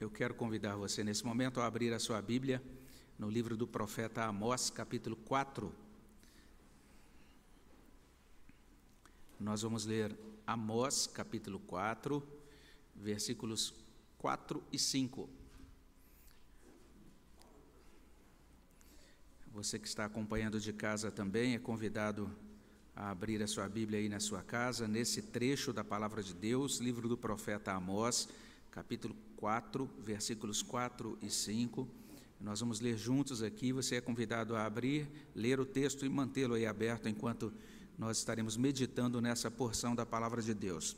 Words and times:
Eu 0.00 0.10
quero 0.10 0.34
convidar 0.34 0.74
você 0.74 1.04
nesse 1.04 1.24
momento 1.24 1.60
a 1.60 1.66
abrir 1.66 1.92
a 1.92 2.00
sua 2.00 2.20
Bíblia 2.20 2.60
no 3.16 3.30
livro 3.30 3.56
do 3.56 3.64
profeta 3.64 4.24
Amós, 4.24 4.68
capítulo 4.68 5.14
4. 5.14 5.72
Nós 9.38 9.62
vamos 9.62 9.86
ler 9.86 10.16
Amós, 10.44 11.06
capítulo 11.06 11.60
4, 11.60 12.20
versículos 12.96 13.72
4 14.18 14.60
e 14.72 14.80
5. 14.80 15.28
Você 19.52 19.78
que 19.78 19.86
está 19.86 20.04
acompanhando 20.04 20.58
de 20.58 20.72
casa 20.72 21.08
também 21.12 21.54
é 21.54 21.58
convidado 21.58 22.28
a 22.96 23.10
abrir 23.10 23.40
a 23.44 23.46
sua 23.46 23.68
Bíblia 23.68 24.00
aí 24.00 24.08
na 24.08 24.18
sua 24.18 24.42
casa, 24.42 24.88
nesse 24.88 25.22
trecho 25.22 25.72
da 25.72 25.84
palavra 25.84 26.20
de 26.20 26.34
Deus, 26.34 26.78
livro 26.78 27.08
do 27.08 27.16
profeta 27.16 27.72
Amós, 27.72 28.28
capítulo 28.72 29.14
4, 29.14 29.33
versículos 30.02 30.62
4 30.62 31.18
e 31.20 31.30
5. 31.30 31.88
Nós 32.40 32.60
vamos 32.60 32.80
ler 32.80 32.96
juntos 32.96 33.42
aqui. 33.42 33.72
Você 33.72 33.96
é 33.96 34.00
convidado 34.00 34.56
a 34.56 34.64
abrir, 34.64 35.08
ler 35.34 35.60
o 35.60 35.64
texto 35.64 36.04
e 36.04 36.08
mantê-lo 36.08 36.54
aí 36.54 36.66
aberto 36.66 37.08
enquanto 37.08 37.52
nós 37.98 38.18
estaremos 38.18 38.56
meditando 38.56 39.20
nessa 39.20 39.50
porção 39.50 39.94
da 39.94 40.04
palavra 40.04 40.42
de 40.42 40.54
Deus. 40.54 40.96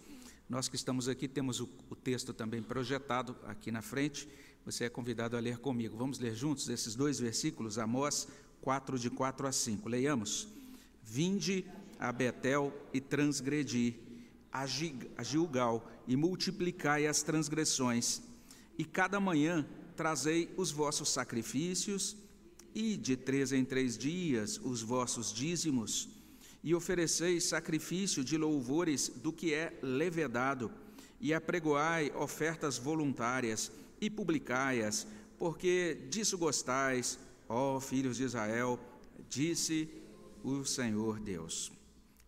Nós 0.49 0.69
que 0.69 0.77
estamos 0.77 1.09
aqui 1.09 1.27
temos 1.27 1.61
o, 1.61 1.69
o 1.91 1.97
texto 1.97 2.33
também 2.33 2.63
projetado 2.63 3.37
aqui 3.45 3.71
na 3.71 3.83
frente. 3.83 4.29
Você 4.65 4.85
é 4.85 4.89
convidado 4.89 5.37
a 5.37 5.41
ler 5.41 5.59
comigo. 5.59 5.97
Vamos 5.97 6.19
ler 6.19 6.35
juntos 6.35 6.69
esses 6.69 6.95
dois 6.95 7.19
versículos, 7.19 7.79
Amós 7.79 8.29
4, 8.61 8.99
de 8.99 9.11
4 9.11 9.47
a 9.47 9.53
5. 9.53 9.89
Leiamos. 9.89 10.49
Vinde 11.03 11.65
a 11.99 12.13
Betel 12.13 12.73
e 12.93 13.01
transgredi, 13.01 13.95
a 14.53 14.67
Gilgal 15.23 15.89
e 16.07 16.17
multiplicai 16.17 17.07
as 17.07 17.23
transgressões 17.23 18.26
e 18.79 18.85
cada 18.85 19.19
manhã 19.19 19.67
trazei 19.97 20.53
os 20.57 20.71
vossos 20.71 21.09
sacrifícios, 21.09 22.17
e 22.75 22.97
de 22.97 23.17
três 23.17 23.53
em 23.53 23.65
três 23.65 23.97
dias 23.97 24.61
os 24.63 24.83
vossos 24.83 25.33
dízimos, 25.33 26.11
e 26.63 26.75
ofereceis 26.75 27.45
sacrifício 27.45 28.23
de 28.23 28.37
louvores 28.37 29.09
do 29.09 29.33
que 29.33 29.55
é 29.55 29.79
levedado, 29.83 30.71
e 31.21 31.33
apregoai 31.33 32.13
ofertas 32.15 32.77
voluntárias, 32.77 33.73
e 34.01 34.11
publicai-as, 34.11 35.07
porque 35.39 36.07
disso 36.11 36.37
gostais, 36.37 37.19
ó 37.49 37.81
filhos 37.81 38.19
de 38.19 38.25
Israel, 38.25 38.79
disse 39.29 39.89
o 40.45 40.65
Senhor 40.65 41.19
Deus. 41.19 41.73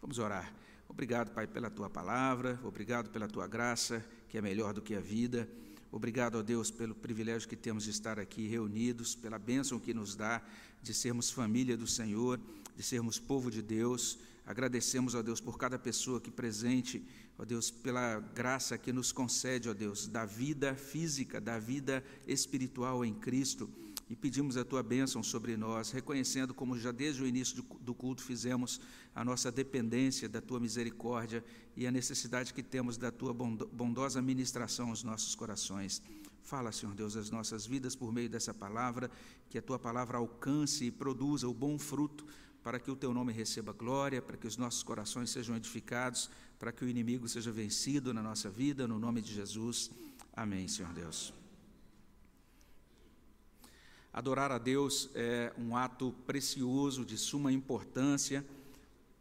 Vamos 0.01 0.19
orar. 0.19 0.55
Obrigado, 0.89 1.31
Pai, 1.31 1.47
pela 1.47 1.71
tua 1.71 1.91
palavra, 1.91 2.59
obrigado 2.65 3.11
pela 3.11 3.29
tua 3.29 3.47
graça, 3.47 4.05
que 4.29 4.39
é 4.39 4.43
melhor 4.43 4.73
do 4.73 4.81
que 4.81 4.95
a 4.95 5.01
vida. 5.01 5.49
Obrigado, 5.91 6.37
ó 6.39 6.43
Deus, 6.43 6.71
pelo 6.71 6.95
privilégio 6.95 7.49
que 7.49 7.57
temos 7.57 7.85
de 7.85 7.91
estar 7.91 8.19
aqui 8.19 8.47
reunidos, 8.47 9.15
pela 9.15 9.39
bênção 9.39 9.79
que 9.79 9.95
nos 9.95 10.15
dá 10.15 10.43
de 10.83 10.93
sermos 10.93 11.31
família 11.31 11.77
do 11.77 11.87
Senhor, 11.87 12.39
de 12.77 12.83
sermos 12.83 13.19
povo 13.19 13.51
de 13.51 13.63
Deus. 13.63 14.19
Agradecemos, 14.45 15.15
ó 15.15 15.23
Deus, 15.23 15.41
por 15.41 15.57
cada 15.59 15.79
pessoa 15.79 16.19
aqui 16.19 16.31
presente, 16.31 17.03
ó 17.39 17.45
Deus, 17.45 17.71
pela 17.71 18.21
graça 18.35 18.77
que 18.77 18.93
nos 18.93 19.13
concede, 19.13 19.69
ó 19.69 19.75
Deus, 19.75 20.07
da 20.07 20.27
vida 20.27 20.75
física, 20.75 21.41
da 21.41 21.59
vida 21.59 22.05
espiritual 22.27 23.05
em 23.05 23.15
Cristo 23.15 23.69
e 24.11 24.17
pedimos 24.17 24.57
a 24.57 24.65
tua 24.65 24.83
bênção 24.83 25.23
sobre 25.23 25.57
nós, 25.57 25.91
reconhecendo, 25.91 26.55
como 26.55 26.79
já 26.79 26.91
desde 26.91 27.23
o 27.23 27.27
início 27.27 27.63
do 27.81 27.95
culto 27.95 28.23
fizemos, 28.23 28.81
a 29.15 29.25
nossa 29.25 29.53
dependência 29.53 30.29
da 30.29 30.41
tua 30.41 30.59
misericórdia 30.59 31.45
e 31.77 31.87
a 31.87 31.91
necessidade 31.91 32.55
que 32.55 32.63
temos 32.63 32.97
da 32.97 33.11
tua 33.11 33.35
bondosa 33.35 34.23
ministração 34.23 34.89
aos 34.89 35.03
nossos 35.03 35.35
corações. 35.35 36.03
Fala, 36.43 36.73
Senhor 36.73 36.95
Deus, 36.95 37.17
as 37.17 37.31
nossas 37.31 37.67
vidas 37.67 37.95
por 37.95 38.11
meio 38.11 38.31
dessa 38.31 38.55
palavra, 38.55 39.11
que 39.51 39.59
a 39.59 39.63
tua 39.63 39.79
palavra 39.79 40.17
alcance 40.17 40.87
e 40.87 40.91
produza 40.91 41.47
o 41.47 41.53
bom 41.53 41.79
fruto, 41.79 42.25
para 42.63 42.81
que 42.81 42.91
o 42.91 42.97
teu 42.97 43.13
nome 43.13 43.33
receba 43.33 43.73
glória, 43.73 44.21
para 44.21 44.37
que 44.37 44.47
os 44.47 44.57
nossos 44.57 44.83
corações 44.83 45.31
sejam 45.31 45.57
edificados, 45.57 46.31
para 46.59 46.73
que 46.73 46.85
o 46.85 46.89
inimigo 46.89 47.29
seja 47.29 47.53
vencido 47.53 48.13
na 48.13 48.23
nossa 48.23 48.51
vida, 48.51 48.89
no 48.89 48.99
nome 48.99 49.21
de 49.21 49.33
Jesus. 49.33 49.91
Amém, 50.35 50.67
Senhor 50.67 50.93
Deus. 50.93 51.33
Adorar 54.19 54.51
a 54.51 54.59
Deus 54.59 55.09
é 55.15 55.53
um 55.57 55.77
ato 55.77 56.13
precioso, 56.27 57.05
de 57.05 57.17
suma 57.17 57.53
importância. 57.53 58.45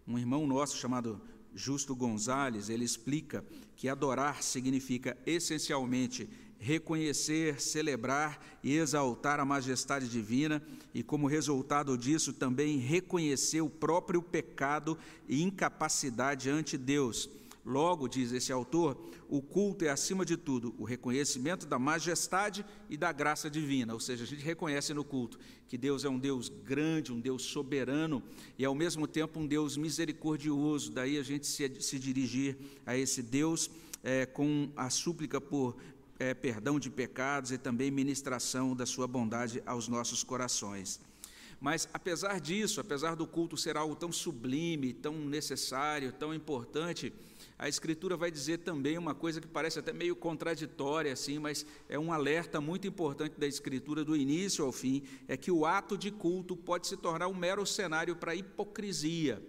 Um 0.07 0.17
irmão 0.17 0.47
nosso 0.47 0.75
chamado 0.75 1.21
Justo 1.53 1.95
Gonzales, 1.95 2.67
ele 2.67 2.83
explica 2.83 3.45
que 3.75 3.87
adorar 3.87 4.41
significa 4.41 5.15
essencialmente 5.23 6.27
reconhecer, 6.57 7.61
celebrar 7.61 8.43
e 8.63 8.75
exaltar 8.75 9.39
a 9.39 9.45
majestade 9.45 10.09
divina 10.09 10.63
e, 10.95 11.03
como 11.03 11.27
resultado 11.27 11.95
disso, 11.95 12.33
também 12.33 12.79
reconhecer 12.79 13.61
o 13.61 13.69
próprio 13.69 14.19
pecado 14.19 14.97
e 15.29 15.43
incapacidade 15.43 16.49
ante 16.49 16.75
Deus 16.75 17.29
Logo, 17.67 18.07
diz 18.07 18.31
esse 18.31 18.49
autor, 18.49 18.97
o 19.27 19.41
culto 19.41 19.83
é, 19.83 19.89
acima 19.89 20.25
de 20.25 20.37
tudo, 20.37 20.73
o 20.77 20.85
reconhecimento 20.85 21.65
da 21.65 21.77
majestade 21.77 22.65
e 22.89 22.95
da 22.95 23.11
graça 23.11 23.49
divina. 23.49 23.93
Ou 23.93 23.99
seja, 23.99 24.23
a 24.23 24.25
gente 24.25 24.41
reconhece 24.41 24.93
no 24.93 25.03
culto 25.03 25.37
que 25.67 25.77
Deus 25.77 26.05
é 26.05 26.09
um 26.09 26.17
Deus 26.17 26.47
grande, 26.47 27.11
um 27.11 27.19
Deus 27.19 27.41
soberano 27.43 28.23
e, 28.57 28.63
ao 28.63 28.73
mesmo 28.73 29.05
tempo, 29.05 29.41
um 29.41 29.45
Deus 29.45 29.75
misericordioso. 29.75 30.93
Daí 30.93 31.17
a 31.17 31.23
gente 31.23 31.45
se, 31.45 31.69
se 31.81 31.99
dirigir 31.99 32.55
a 32.85 32.95
esse 32.95 33.21
Deus 33.21 33.69
é, 34.01 34.25
com 34.25 34.71
a 34.73 34.89
súplica 34.89 35.41
por 35.41 35.75
é, 36.17 36.33
perdão 36.33 36.79
de 36.79 36.89
pecados 36.89 37.51
e 37.51 37.57
também 37.57 37.91
ministração 37.91 38.73
da 38.77 38.85
sua 38.85 39.07
bondade 39.07 39.61
aos 39.65 39.89
nossos 39.89 40.23
corações. 40.23 41.01
Mas, 41.59 41.89
apesar 41.91 42.39
disso, 42.39 42.79
apesar 42.79 43.15
do 43.15 43.25
culto 43.25 43.57
ser 43.57 43.77
algo 43.77 43.95
tão 43.95 44.11
sublime, 44.11 44.93
tão 44.93 45.13
necessário, 45.13 46.13
tão 46.13 46.33
importante, 46.33 47.11
a 47.59 47.67
Escritura 47.67 48.15
vai 48.15 48.29
dizer 48.29 48.59
também 48.59 48.97
uma 48.97 49.15
coisa 49.15 49.41
que 49.41 49.47
parece 49.47 49.79
até 49.79 49.91
meio 49.91 50.15
contraditória, 50.15 51.11
assim, 51.11 51.39
mas 51.39 51.65
é 51.89 51.97
um 51.97 52.13
alerta 52.13 52.61
muito 52.61 52.87
importante 52.87 53.39
da 53.39 53.47
Escritura, 53.47 54.05
do 54.05 54.15
início 54.15 54.63
ao 54.63 54.71
fim, 54.71 55.01
é 55.27 55.35
que 55.35 55.51
o 55.51 55.65
ato 55.65 55.97
de 55.97 56.11
culto 56.11 56.55
pode 56.55 56.85
se 56.85 56.95
tornar 56.95 57.27
um 57.27 57.33
mero 57.33 57.65
cenário 57.65 58.15
para 58.15 58.35
hipocrisia. 58.35 59.41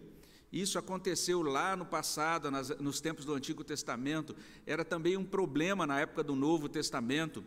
Isso 0.51 0.79
aconteceu 0.79 1.43
lá 1.43 1.77
no 1.77 1.85
passado, 1.85 2.51
nas, 2.51 2.71
nos 2.79 2.99
tempos 2.99 3.27
do 3.27 3.35
Antigo 3.35 3.63
Testamento, 3.63 4.35
era 4.67 4.83
também 4.85 5.15
um 5.15 5.25
problema 5.25 5.87
na 5.87 6.01
época 6.01 6.23
do 6.25 6.35
Novo 6.35 6.67
Testamento, 6.67 7.45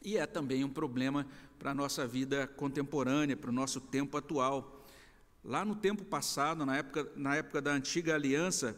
e 0.00 0.16
é 0.16 0.26
também 0.26 0.62
um 0.62 0.68
problema 0.68 1.26
para 1.58 1.72
a 1.72 1.74
nossa 1.74 2.06
vida 2.06 2.46
contemporânea, 2.46 3.36
para 3.36 3.50
o 3.50 3.52
nosso 3.52 3.80
tempo 3.80 4.16
atual. 4.16 4.77
Lá 5.44 5.64
no 5.64 5.76
tempo 5.76 6.04
passado, 6.04 6.66
na 6.66 6.76
época, 6.76 7.10
na 7.16 7.36
época 7.36 7.62
da 7.62 7.72
antiga 7.72 8.14
aliança, 8.14 8.76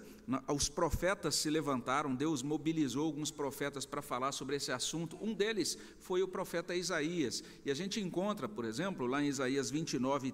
os 0.49 0.69
profetas 0.69 1.35
se 1.35 1.51
levantaram, 1.51 2.15
Deus 2.15 2.43
mobilizou 2.43 3.07
alguns 3.07 3.31
profetas 3.31 3.85
para 3.85 4.01
falar 4.01 4.33
sobre 4.33 4.57
esse 4.57 4.71
assunto. 4.71 5.19
Um 5.21 5.35
deles 5.35 5.77
foi 5.99 6.23
o 6.23 6.29
profeta 6.29 6.75
Isaías. 6.75 7.43
E 7.65 7.71
a 7.71 7.75
gente 7.75 8.01
encontra, 8.01 8.49
por 8.49 8.65
exemplo, 8.65 9.07
lá 9.07 9.23
em 9.23 9.27
Isaías 9.27 9.71
29, 9.71 10.33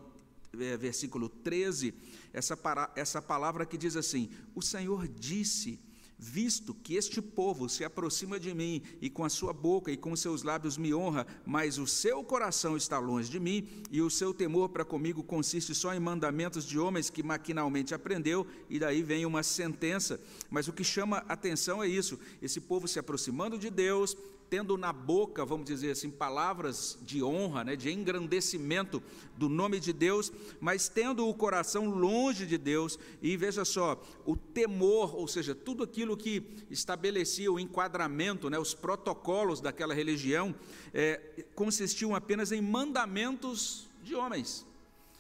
eh, 0.59 0.77
versículo 0.77 1.29
13, 1.29 1.95
essa, 2.33 2.59
essa 2.95 3.23
palavra 3.23 3.65
que 3.65 3.79
diz 3.79 3.97
assim: 3.97 4.29
O 4.55 4.61
Senhor 4.61 5.09
disse 5.09 5.81
visto 6.19 6.75
que 6.75 6.95
este 6.95 7.21
povo 7.21 7.69
se 7.69 7.85
aproxima 7.85 8.41
de 8.41 8.55
mim 8.55 8.83
e 9.01 9.11
com 9.11 9.25
a 9.25 9.29
sua 9.29 9.53
boca 9.53 9.91
e 9.91 9.97
com 9.97 10.17
seus 10.17 10.43
lábios 10.43 10.79
me 10.79 10.95
honra, 10.95 11.27
mas 11.45 11.79
o 11.79 11.87
seu 11.87 12.25
coração 12.25 12.77
está 12.77 12.99
longe 12.99 13.31
de 13.31 13.39
mim 13.39 13.69
e 13.91 14.01
o 14.01 14.11
seu 14.11 14.33
temor 14.33 14.71
para 14.71 14.85
comigo 14.85 15.23
consiste 15.23 15.75
só 15.75 15.95
em 15.95 16.01
mandamentos 16.01 16.65
de 16.65 16.79
homens 16.79 17.11
que 17.11 17.23
maquinalmente 17.23 17.95
aprendeu, 17.95 18.47
e 18.71 18.79
daí 18.79 19.03
vem 19.03 19.27
uma 19.27 19.43
sentença. 19.43 20.21
Mas 20.51 20.69
o 20.69 20.73
que 20.73 20.85
chama 20.85 21.25
atenção 21.29 21.83
é 21.83 21.89
isso: 21.89 22.19
esse 22.41 22.61
povo 22.61 22.89
se 22.89 22.99
aproximando 22.99 23.59
de 23.59 23.71
Deus, 23.71 24.17
tendo 24.49 24.77
na 24.77 24.93
boca, 24.93 25.45
vamos 25.45 25.67
dizer 25.67 25.91
assim, 25.91 26.11
palavras 26.11 26.99
de 27.03 27.23
honra, 27.23 27.65
né, 27.65 27.77
de 27.77 27.91
engrandecimento 27.91 29.03
do 29.37 29.49
nome 29.49 29.81
de 29.81 29.93
Deus, 29.93 30.33
mas 30.61 30.89
tendo 30.89 31.29
o 31.29 31.35
coração 31.35 31.89
longe 31.91 32.47
de 32.47 32.57
Deus, 32.57 32.99
e 33.21 33.37
veja 33.37 33.65
só, 33.65 34.03
o 34.25 34.37
temor, 34.37 35.15
ou 35.17 35.27
seja, 35.27 35.55
tudo 35.55 35.83
aquilo 35.83 36.17
que 36.17 36.43
estabelecia 36.71 37.51
o 37.51 37.59
enquadramento, 37.59 38.49
né, 38.49 38.59
os 38.59 38.75
protocolos 38.75 39.61
daquela 39.61 39.95
religião, 39.95 40.55
é, 40.95 41.45
consistiam 41.55 42.15
apenas 42.15 42.53
em 42.53 42.61
mandamentos 42.61 43.87
de 44.03 44.15
homens. 44.15 44.65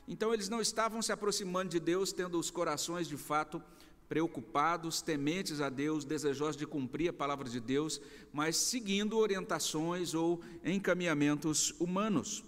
Então 0.08 0.32
eles 0.32 0.48
não 0.48 0.60
estavam 0.60 1.02
se 1.02 1.10
aproximando 1.10 1.70
de 1.70 1.80
Deus, 1.80 2.12
tendo 2.12 2.38
os 2.38 2.50
corações 2.50 3.08
de 3.08 3.16
fato 3.16 3.60
preocupados, 4.08 5.02
tementes 5.02 5.60
a 5.60 5.68
Deus, 5.68 6.04
desejosos 6.04 6.56
de 6.56 6.66
cumprir 6.66 7.08
a 7.08 7.12
palavra 7.12 7.48
de 7.48 7.60
Deus, 7.60 8.00
mas 8.32 8.56
seguindo 8.56 9.18
orientações 9.18 10.14
ou 10.14 10.40
encaminhamentos 10.64 11.74
humanos. 11.78 12.44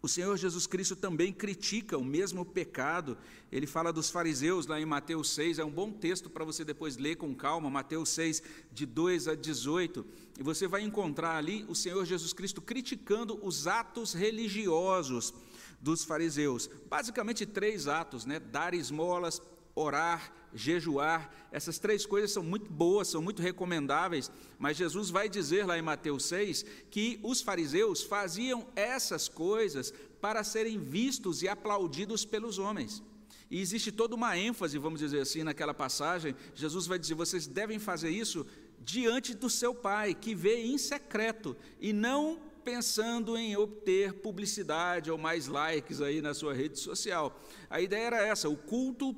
O 0.00 0.08
Senhor 0.08 0.36
Jesus 0.36 0.66
Cristo 0.66 0.94
também 0.94 1.32
critica 1.32 1.98
o 1.98 2.04
mesmo 2.04 2.44
pecado. 2.44 3.18
Ele 3.50 3.66
fala 3.66 3.92
dos 3.92 4.10
fariseus 4.10 4.66
lá 4.66 4.80
em 4.80 4.84
Mateus 4.84 5.30
6, 5.30 5.58
é 5.58 5.64
um 5.64 5.70
bom 5.70 5.90
texto 5.90 6.30
para 6.30 6.44
você 6.44 6.64
depois 6.64 6.96
ler 6.96 7.16
com 7.16 7.34
calma, 7.34 7.68
Mateus 7.68 8.10
6, 8.10 8.42
de 8.72 8.86
2 8.86 9.26
a 9.26 9.34
18. 9.34 10.06
E 10.38 10.42
você 10.42 10.68
vai 10.68 10.82
encontrar 10.82 11.36
ali 11.36 11.64
o 11.68 11.74
Senhor 11.74 12.04
Jesus 12.04 12.32
Cristo 12.32 12.62
criticando 12.62 13.38
os 13.44 13.66
atos 13.66 14.12
religiosos 14.12 15.34
dos 15.80 16.04
fariseus. 16.04 16.70
Basicamente 16.88 17.44
três 17.44 17.88
atos, 17.88 18.24
né? 18.24 18.38
Dar 18.38 18.74
esmolas, 18.74 19.42
orar, 19.78 20.32
jejuar. 20.52 21.30
Essas 21.52 21.78
três 21.78 22.04
coisas 22.04 22.32
são 22.32 22.42
muito 22.42 22.70
boas, 22.70 23.08
são 23.08 23.22
muito 23.22 23.42
recomendáveis, 23.42 24.30
mas 24.58 24.76
Jesus 24.76 25.10
vai 25.10 25.28
dizer 25.28 25.66
lá 25.66 25.78
em 25.78 25.82
Mateus 25.82 26.24
6 26.24 26.64
que 26.90 27.20
os 27.22 27.40
fariseus 27.40 28.02
faziam 28.02 28.66
essas 28.74 29.28
coisas 29.28 29.92
para 30.20 30.42
serem 30.42 30.78
vistos 30.78 31.42
e 31.42 31.48
aplaudidos 31.48 32.24
pelos 32.24 32.58
homens. 32.58 33.02
E 33.50 33.60
existe 33.60 33.90
toda 33.90 34.14
uma 34.14 34.36
ênfase, 34.36 34.76
vamos 34.78 35.00
dizer 35.00 35.20
assim, 35.20 35.42
naquela 35.42 35.72
passagem. 35.72 36.34
Jesus 36.54 36.86
vai 36.86 36.98
dizer: 36.98 37.14
vocês 37.14 37.46
devem 37.46 37.78
fazer 37.78 38.10
isso 38.10 38.46
diante 38.80 39.34
do 39.34 39.48
seu 39.48 39.74
Pai, 39.74 40.14
que 40.14 40.34
vê 40.34 40.62
em 40.62 40.76
secreto, 40.76 41.56
e 41.80 41.92
não 41.92 42.40
pensando 42.62 43.38
em 43.38 43.56
obter 43.56 44.12
publicidade 44.12 45.10
ou 45.10 45.16
mais 45.16 45.46
likes 45.46 46.02
aí 46.02 46.20
na 46.20 46.34
sua 46.34 46.52
rede 46.52 46.78
social. 46.78 47.40
A 47.70 47.80
ideia 47.80 48.06
era 48.06 48.26
essa: 48.26 48.48
o 48.50 48.56
culto 48.56 49.16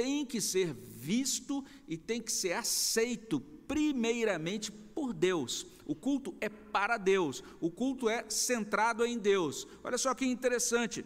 tem 0.00 0.24
que 0.24 0.40
ser 0.40 0.72
visto 0.72 1.62
e 1.86 1.94
tem 1.94 2.22
que 2.22 2.32
ser 2.32 2.54
aceito 2.54 3.38
primeiramente 3.68 4.72
por 4.72 5.12
Deus. 5.12 5.66
O 5.84 5.94
culto 5.94 6.34
é 6.40 6.48
para 6.48 6.96
Deus, 6.96 7.44
o 7.60 7.70
culto 7.70 8.08
é 8.08 8.24
centrado 8.30 9.04
em 9.04 9.18
Deus. 9.18 9.68
Olha 9.84 9.98
só 9.98 10.14
que 10.14 10.24
interessante. 10.24 11.04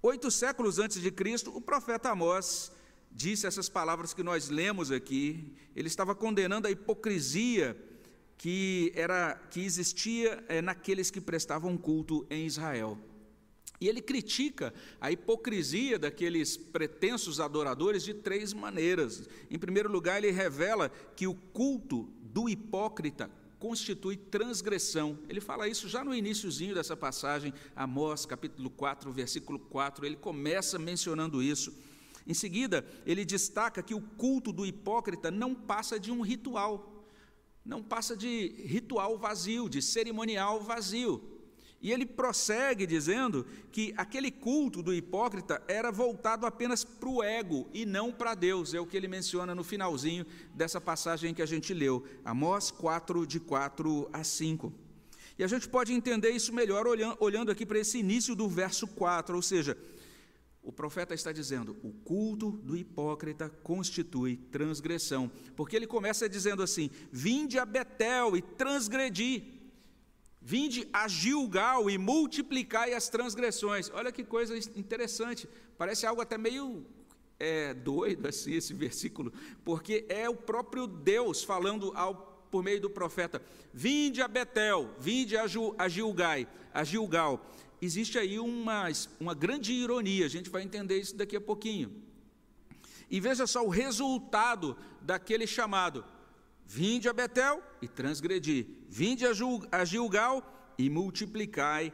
Oito 0.00 0.30
séculos 0.30 0.78
antes 0.78 1.02
de 1.02 1.10
Cristo, 1.10 1.50
o 1.52 1.60
profeta 1.60 2.10
Amós 2.10 2.70
disse 3.10 3.44
essas 3.44 3.68
palavras 3.68 4.14
que 4.14 4.22
nós 4.22 4.48
lemos 4.48 4.92
aqui. 4.92 5.52
Ele 5.74 5.88
estava 5.88 6.14
condenando 6.14 6.68
a 6.68 6.70
hipocrisia 6.70 7.76
que 8.38 8.92
era 8.94 9.34
que 9.50 9.64
existia 9.64 10.44
é, 10.48 10.62
naqueles 10.62 11.10
que 11.10 11.20
prestavam 11.20 11.76
culto 11.76 12.24
em 12.30 12.46
Israel. 12.46 12.96
E 13.82 13.88
ele 13.88 14.00
critica 14.00 14.72
a 15.00 15.10
hipocrisia 15.10 15.98
daqueles 15.98 16.56
pretensos 16.56 17.40
adoradores 17.40 18.04
de 18.04 18.14
três 18.14 18.52
maneiras. 18.52 19.28
Em 19.50 19.58
primeiro 19.58 19.90
lugar, 19.90 20.22
ele 20.22 20.30
revela 20.30 20.88
que 21.16 21.26
o 21.26 21.34
culto 21.34 22.08
do 22.22 22.48
hipócrita 22.48 23.28
constitui 23.58 24.16
transgressão. 24.16 25.18
Ele 25.28 25.40
fala 25.40 25.66
isso 25.66 25.88
já 25.88 26.04
no 26.04 26.14
iníciozinho 26.14 26.76
dessa 26.76 26.96
passagem, 26.96 27.52
Amós, 27.74 28.24
capítulo 28.24 28.70
4, 28.70 29.10
versículo 29.10 29.58
4, 29.58 30.06
ele 30.06 30.14
começa 30.14 30.78
mencionando 30.78 31.42
isso. 31.42 31.74
Em 32.24 32.34
seguida, 32.34 32.86
ele 33.04 33.24
destaca 33.24 33.82
que 33.82 33.96
o 33.96 34.00
culto 34.00 34.52
do 34.52 34.64
hipócrita 34.64 35.28
não 35.28 35.56
passa 35.56 35.98
de 35.98 36.12
um 36.12 36.20
ritual, 36.20 37.04
não 37.64 37.82
passa 37.82 38.16
de 38.16 38.54
ritual 38.64 39.18
vazio, 39.18 39.68
de 39.68 39.82
cerimonial 39.82 40.60
vazio. 40.60 41.31
E 41.82 41.90
ele 41.90 42.06
prossegue 42.06 42.86
dizendo 42.86 43.44
que 43.72 43.92
aquele 43.96 44.30
culto 44.30 44.82
do 44.82 44.94
hipócrita 44.94 45.60
era 45.66 45.90
voltado 45.90 46.46
apenas 46.46 46.84
para 46.84 47.08
o 47.08 47.22
ego 47.22 47.68
e 47.74 47.84
não 47.84 48.12
para 48.12 48.36
Deus. 48.36 48.72
É 48.72 48.80
o 48.80 48.86
que 48.86 48.96
ele 48.96 49.08
menciona 49.08 49.52
no 49.52 49.64
finalzinho 49.64 50.24
dessa 50.54 50.80
passagem 50.80 51.34
que 51.34 51.42
a 51.42 51.46
gente 51.46 51.74
leu, 51.74 52.06
Amós 52.24 52.70
4, 52.70 53.26
de 53.26 53.40
4 53.40 54.08
a 54.12 54.22
5. 54.22 54.72
E 55.36 55.42
a 55.42 55.48
gente 55.48 55.68
pode 55.68 55.92
entender 55.92 56.30
isso 56.30 56.52
melhor 56.52 56.86
olhando 56.86 57.50
aqui 57.50 57.66
para 57.66 57.80
esse 57.80 57.98
início 57.98 58.36
do 58.36 58.48
verso 58.48 58.86
4, 58.86 59.34
ou 59.34 59.42
seja, 59.42 59.76
o 60.62 60.70
profeta 60.70 61.14
está 61.14 61.32
dizendo: 61.32 61.76
o 61.82 61.92
culto 61.92 62.52
do 62.52 62.76
hipócrita 62.76 63.48
constitui 63.48 64.36
transgressão, 64.36 65.30
porque 65.56 65.74
ele 65.74 65.86
começa 65.86 66.28
dizendo 66.28 66.62
assim: 66.62 66.90
vinde 67.10 67.58
a 67.58 67.64
Betel 67.64 68.36
e 68.36 68.42
transgredi. 68.42 69.61
Vinde 70.44 70.88
a 70.92 71.06
Gilgal 71.06 71.88
e 71.88 71.96
multiplicai 71.96 72.92
as 72.94 73.08
transgressões. 73.08 73.90
Olha 73.94 74.10
que 74.10 74.24
coisa 74.24 74.56
interessante. 74.76 75.48
Parece 75.78 76.04
algo 76.04 76.20
até 76.20 76.36
meio 76.36 76.84
é, 77.38 77.74
doido 77.74 78.28
assim 78.28 78.54
esse 78.54 78.74
versículo, 78.74 79.32
porque 79.64 80.04
é 80.08 80.28
o 80.28 80.34
próprio 80.34 80.86
Deus 80.86 81.42
falando 81.42 81.92
ao, 81.94 82.14
por 82.50 82.62
meio 82.62 82.80
do 82.80 82.90
profeta: 82.90 83.42
Vinde 83.72 84.20
a 84.20 84.28
Betel, 84.28 84.90
vinde 84.98 85.36
a, 85.36 85.46
Ju, 85.46 85.74
a 85.78 85.88
Gilgai, 85.88 86.46
a 86.74 86.84
Gilgal. 86.84 87.50
Existe 87.80 88.16
aí 88.18 88.38
uma, 88.38 88.88
uma 89.18 89.34
grande 89.34 89.72
ironia, 89.72 90.26
a 90.26 90.28
gente 90.28 90.50
vai 90.50 90.62
entender 90.62 91.00
isso 91.00 91.16
daqui 91.16 91.34
a 91.34 91.40
pouquinho. 91.40 92.02
E 93.10 93.20
veja 93.20 93.46
só 93.46 93.64
o 93.64 93.68
resultado 93.68 94.76
daquele 95.00 95.46
chamado. 95.46 96.04
Vinde 96.66 97.08
a 97.08 97.12
Betel 97.12 97.62
e 97.80 97.88
transgredi, 97.88 98.66
vinde 98.88 99.24
a 99.26 99.84
Gilgal 99.84 100.74
e 100.78 100.88
multiplicai 100.88 101.92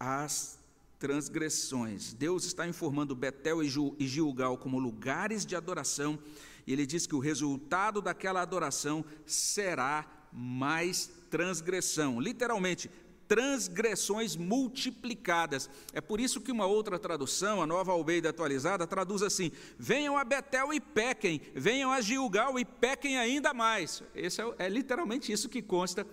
as 0.00 0.58
transgressões. 0.98 2.12
Deus 2.12 2.44
está 2.44 2.66
informando 2.66 3.14
Betel 3.14 3.62
e 3.62 4.06
Gilgal 4.06 4.56
como 4.58 4.78
lugares 4.78 5.44
de 5.44 5.54
adoração, 5.54 6.18
e 6.66 6.72
ele 6.72 6.86
diz 6.86 7.06
que 7.06 7.14
o 7.14 7.20
resultado 7.20 8.00
daquela 8.02 8.42
adoração 8.42 9.04
será 9.24 10.06
mais 10.32 11.10
transgressão. 11.30 12.20
Literalmente, 12.20 12.90
transgressões 13.28 14.34
multiplicadas. 14.34 15.68
É 15.92 16.00
por 16.00 16.18
isso 16.18 16.40
que 16.40 16.50
uma 16.50 16.66
outra 16.66 16.98
tradução, 16.98 17.62
a 17.62 17.66
nova 17.66 17.92
Almeida 17.92 18.30
atualizada, 18.30 18.86
traduz 18.86 19.22
assim: 19.22 19.52
venham 19.78 20.16
a 20.16 20.24
Betel 20.24 20.72
e 20.72 20.80
pequem, 20.80 21.40
venham 21.54 21.92
a 21.92 22.00
Gilgal 22.00 22.58
e 22.58 22.64
pequem 22.64 23.18
ainda 23.18 23.52
mais. 23.52 24.02
Esse 24.14 24.40
é, 24.40 24.54
é 24.58 24.68
literalmente 24.68 25.30
isso 25.30 25.48
que 25.48 25.60
consta 25.60 26.06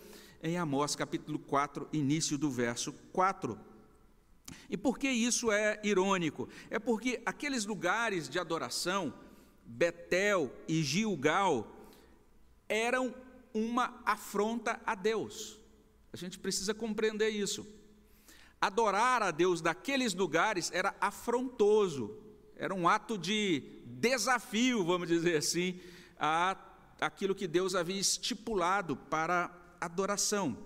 em 0.44 0.58
Amós 0.58 0.96
capítulo 0.96 1.40
4, 1.40 1.88
início 1.94 2.38
do 2.38 2.52
verso 2.52 2.94
4. 3.12 3.58
E 4.70 4.78
por 4.78 5.00
que 5.00 5.10
isso 5.10 5.52
é 5.52 5.80
irônico? 5.84 6.48
É 6.70 6.78
porque 6.78 7.22
aqueles 7.26 7.66
lugares 7.66 8.30
de 8.30 8.38
adoração, 8.38 9.14
Betel 9.66 10.52
e 10.68 10.84
Gilgal, 10.84 11.68
eram 12.68 13.14
uma 13.54 14.02
afronta 14.06 14.80
a 14.86 14.94
Deus. 14.94 15.60
A 16.16 16.18
gente 16.18 16.40
precisa 16.40 16.74
compreender 16.74 17.28
isso. 17.28 17.68
Adorar 18.62 19.22
a 19.22 19.32
Deus 19.32 19.60
daqueles 19.60 20.14
lugares 20.14 20.72
era 20.74 20.96
afrontoso, 21.02 22.18
era 22.56 22.74
um 22.74 22.88
ato 22.88 23.18
de 23.18 23.82
desafio, 23.84 24.86
vamos 24.86 25.10
dizer 25.10 25.36
assim, 25.36 25.78
a 26.18 26.56
aquilo 27.02 27.36
que 27.36 27.50
Deus 27.50 27.76
havia 27.76 28.00
estipulado 28.00 28.96
para 28.96 29.52
adoração. 29.82 30.58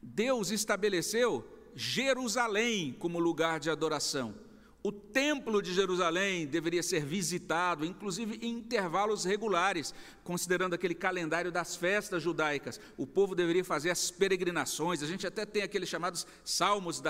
Deus 0.00 0.50
estabeleceu 0.50 1.46
Jerusalém 1.74 2.96
como 2.98 3.18
lugar 3.18 3.60
de 3.60 3.68
adoração. 3.68 4.34
O 4.82 4.90
templo 4.90 5.60
de 5.60 5.74
Jerusalém 5.74 6.46
deveria 6.46 6.82
ser 6.82 7.04
visitado, 7.04 7.84
inclusive 7.84 8.38
em 8.40 8.52
intervalos 8.54 9.26
regulares, 9.26 9.92
considerando 10.24 10.72
aquele 10.72 10.94
calendário 10.94 11.52
das 11.52 11.76
festas 11.76 12.22
judaicas. 12.22 12.80
O 12.96 13.06
povo 13.06 13.34
deveria 13.34 13.62
fazer 13.62 13.90
as 13.90 14.10
peregrinações. 14.10 15.02
A 15.02 15.06
gente 15.06 15.26
até 15.26 15.44
tem 15.44 15.62
aqueles 15.62 15.86
chamados 15.86 16.26
salmos 16.42 17.02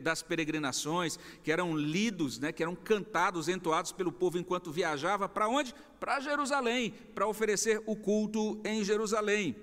das 0.00 0.22
peregrinações, 0.22 1.18
que 1.42 1.50
eram 1.50 1.76
lidos, 1.76 2.38
né, 2.38 2.52
que 2.52 2.62
eram 2.62 2.76
cantados, 2.76 3.48
entoados 3.48 3.90
pelo 3.90 4.12
povo 4.12 4.38
enquanto 4.38 4.70
viajava. 4.70 5.28
Para 5.28 5.48
onde? 5.48 5.74
Para 5.98 6.20
Jerusalém, 6.20 6.94
para 7.12 7.26
oferecer 7.26 7.82
o 7.86 7.96
culto 7.96 8.60
em 8.64 8.84
Jerusalém. 8.84 9.56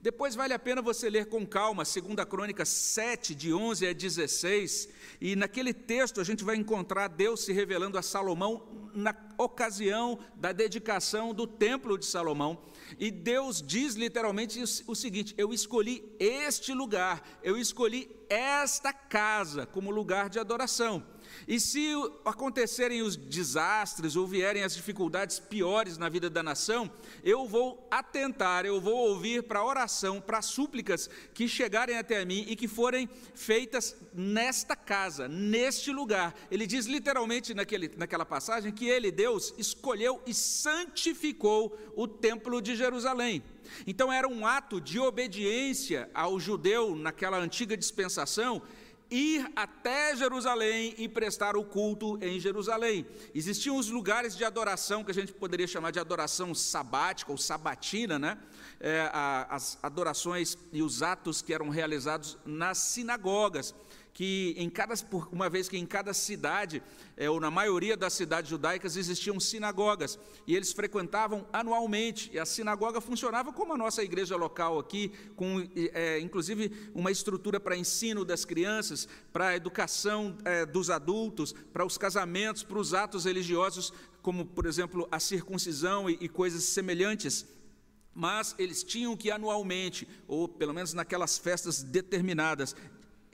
Depois 0.00 0.34
vale 0.34 0.52
a 0.54 0.58
pena 0.58 0.80
você 0.80 1.10
ler 1.10 1.26
com 1.26 1.46
calma, 1.46 1.82
2 1.82 2.28
Crônica 2.28 2.64
7, 2.64 3.34
de 3.34 3.52
11 3.52 3.86
a 3.86 3.92
16, 3.92 4.88
e 5.20 5.34
naquele 5.34 5.74
texto 5.74 6.20
a 6.20 6.24
gente 6.24 6.44
vai 6.44 6.56
encontrar 6.56 7.08
Deus 7.08 7.44
se 7.44 7.52
revelando 7.52 7.98
a 7.98 8.02
Salomão 8.02 8.90
na 8.94 9.14
ocasião 9.36 10.18
da 10.36 10.52
dedicação 10.52 11.34
do 11.34 11.46
templo 11.46 11.98
de 11.98 12.06
Salomão. 12.06 12.62
E 12.98 13.10
Deus 13.10 13.60
diz 13.60 13.94
literalmente 13.94 14.62
o 14.86 14.94
seguinte: 14.94 15.34
Eu 15.36 15.52
escolhi 15.52 16.04
este 16.18 16.72
lugar, 16.72 17.22
eu 17.42 17.56
escolhi 17.58 18.10
esta 18.28 18.92
casa 18.92 19.66
como 19.66 19.90
lugar 19.90 20.30
de 20.30 20.38
adoração. 20.38 21.04
E 21.46 21.60
se 21.60 21.92
acontecerem 22.24 23.02
os 23.02 23.16
desastres 23.16 24.16
ou 24.16 24.26
vierem 24.26 24.62
as 24.62 24.74
dificuldades 24.74 25.38
piores 25.38 25.98
na 25.98 26.08
vida 26.08 26.28
da 26.28 26.42
nação, 26.42 26.90
eu 27.22 27.46
vou 27.46 27.86
atentar, 27.90 28.64
eu 28.64 28.80
vou 28.80 28.96
ouvir 29.08 29.42
para 29.42 29.64
oração, 29.64 30.20
para 30.20 30.42
súplicas 30.42 31.08
que 31.34 31.48
chegarem 31.48 31.98
até 31.98 32.24
mim 32.24 32.44
e 32.48 32.56
que 32.56 32.68
forem 32.68 33.08
feitas 33.34 33.96
nesta 34.12 34.74
casa, 34.74 35.28
neste 35.28 35.92
lugar. 35.92 36.34
Ele 36.50 36.66
diz 36.66 36.86
literalmente 36.86 37.54
naquele, 37.54 37.90
naquela 37.96 38.24
passagem 38.24 38.72
que 38.72 38.86
ele, 38.86 39.10
Deus, 39.10 39.54
escolheu 39.58 40.20
e 40.26 40.34
santificou 40.34 41.76
o 41.94 42.06
templo 42.06 42.60
de 42.60 42.74
Jerusalém. 42.74 43.42
Então 43.86 44.12
era 44.12 44.28
um 44.28 44.46
ato 44.46 44.80
de 44.80 44.98
obediência 44.98 46.10
ao 46.14 46.38
judeu 46.38 46.94
naquela 46.94 47.38
antiga 47.38 47.76
dispensação 47.76 48.62
ir 49.10 49.50
até 49.54 50.16
Jerusalém 50.16 50.94
e 50.98 51.08
prestar 51.08 51.56
o 51.56 51.64
culto 51.64 52.18
em 52.22 52.40
Jerusalém. 52.40 53.06
Existiam 53.34 53.76
os 53.76 53.88
lugares 53.88 54.36
de 54.36 54.44
adoração 54.44 55.04
que 55.04 55.10
a 55.10 55.14
gente 55.14 55.32
poderia 55.32 55.66
chamar 55.66 55.90
de 55.90 55.98
adoração 55.98 56.54
sabática 56.54 57.30
ou 57.30 57.38
sabatina, 57.38 58.18
né? 58.18 58.38
É, 58.78 59.10
as 59.12 59.78
adorações 59.82 60.58
e 60.72 60.82
os 60.82 61.02
atos 61.02 61.40
que 61.40 61.54
eram 61.54 61.70
realizados 61.70 62.36
nas 62.44 62.78
sinagogas 62.78 63.74
que 64.16 64.54
em 64.56 64.70
cada, 64.70 64.94
uma 65.30 65.50
vez 65.50 65.68
que 65.68 65.76
em 65.76 65.84
cada 65.84 66.14
cidade, 66.14 66.82
é, 67.18 67.28
ou 67.28 67.38
na 67.38 67.50
maioria 67.50 67.94
das 67.94 68.14
cidades 68.14 68.48
judaicas, 68.48 68.96
existiam 68.96 69.38
sinagogas, 69.38 70.18
e 70.46 70.56
eles 70.56 70.72
frequentavam 70.72 71.46
anualmente, 71.52 72.30
e 72.32 72.38
a 72.38 72.46
sinagoga 72.46 72.98
funcionava 72.98 73.52
como 73.52 73.74
a 73.74 73.76
nossa 73.76 74.02
igreja 74.02 74.34
local 74.34 74.78
aqui, 74.78 75.12
com 75.36 75.68
é, 75.92 76.18
inclusive 76.18 76.90
uma 76.94 77.10
estrutura 77.10 77.60
para 77.60 77.76
ensino 77.76 78.24
das 78.24 78.46
crianças, 78.46 79.06
para 79.34 79.48
a 79.48 79.56
educação 79.56 80.38
é, 80.46 80.64
dos 80.64 80.88
adultos, 80.88 81.52
para 81.70 81.84
os 81.84 81.98
casamentos, 81.98 82.62
para 82.62 82.78
os 82.78 82.94
atos 82.94 83.26
religiosos, 83.26 83.92
como, 84.22 84.46
por 84.46 84.64
exemplo, 84.64 85.06
a 85.12 85.20
circuncisão 85.20 86.08
e, 86.08 86.16
e 86.22 86.26
coisas 86.26 86.64
semelhantes. 86.64 87.44
Mas 88.14 88.54
eles 88.58 88.82
tinham 88.82 89.14
que 89.14 89.30
anualmente, 89.30 90.08
ou 90.26 90.48
pelo 90.48 90.72
menos 90.72 90.94
naquelas 90.94 91.36
festas 91.36 91.82
determinadas, 91.82 92.74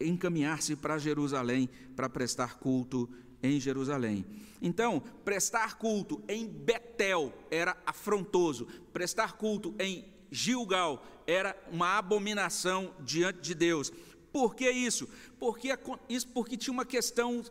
encaminhar-se 0.04 0.76
para 0.76 0.98
Jerusalém 0.98 1.68
para 1.96 2.08
prestar 2.08 2.58
culto 2.58 3.08
em 3.42 3.58
Jerusalém. 3.58 4.24
Então, 4.60 5.00
prestar 5.24 5.76
culto 5.76 6.22
em 6.28 6.46
Betel 6.46 7.32
era 7.50 7.76
afrontoso, 7.84 8.66
prestar 8.92 9.32
culto 9.32 9.74
em 9.78 10.04
Gilgal 10.30 11.04
era 11.26 11.56
uma 11.70 11.98
abominação 11.98 12.94
diante 13.00 13.40
de 13.40 13.54
Deus. 13.54 13.92
Por 14.32 14.54
que 14.54 14.70
isso? 14.70 15.08
Porque, 15.38 15.68
isso 16.08 16.28
porque 16.28 16.56
tinha 16.56 16.72
uma 16.72 16.86
questão 16.86 17.44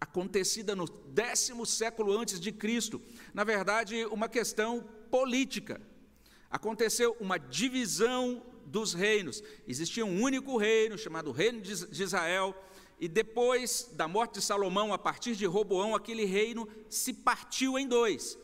acontecida 0.00 0.76
no 0.76 0.86
décimo 0.86 1.66
século 1.66 2.16
antes 2.16 2.38
de 2.38 2.52
Cristo. 2.52 3.02
Na 3.34 3.42
verdade, 3.42 4.04
uma 4.06 4.28
questão 4.28 4.84
política. 5.10 5.80
Aconteceu 6.50 7.16
uma 7.20 7.36
divisão 7.36 8.42
dos 8.68 8.92
reinos. 8.94 9.42
Existia 9.66 10.04
um 10.06 10.22
único 10.22 10.56
reino, 10.56 10.96
chamado 10.96 11.32
Reino 11.32 11.60
de 11.60 12.02
Israel, 12.02 12.54
e 13.00 13.08
depois 13.08 13.90
da 13.92 14.08
morte 14.08 14.34
de 14.34 14.42
Salomão, 14.42 14.92
a 14.92 14.98
partir 14.98 15.34
de 15.36 15.46
Roboão, 15.46 15.94
aquele 15.94 16.24
reino 16.24 16.68
se 16.88 17.12
partiu 17.12 17.78
em 17.78 17.86
dois. 17.86 18.38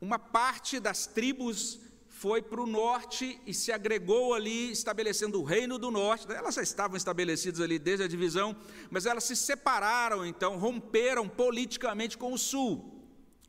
Uma 0.00 0.18
parte 0.18 0.78
das 0.78 1.06
tribos 1.06 1.80
foi 2.08 2.42
para 2.42 2.60
o 2.60 2.66
norte 2.66 3.40
e 3.46 3.52
se 3.52 3.70
agregou 3.70 4.34
ali, 4.34 4.72
estabelecendo 4.72 5.40
o 5.40 5.44
reino 5.44 5.78
do 5.78 5.90
norte. 5.90 6.26
Elas 6.32 6.54
já 6.54 6.62
estavam 6.62 6.96
estabelecidas 6.96 7.60
ali 7.60 7.78
desde 7.78 8.04
a 8.04 8.08
divisão, 8.08 8.56
mas 8.90 9.06
elas 9.06 9.24
se 9.24 9.36
separaram, 9.36 10.24
então 10.24 10.58
romperam 10.58 11.28
politicamente 11.28 12.16
com 12.16 12.32
o 12.32 12.38
sul. 12.38 12.92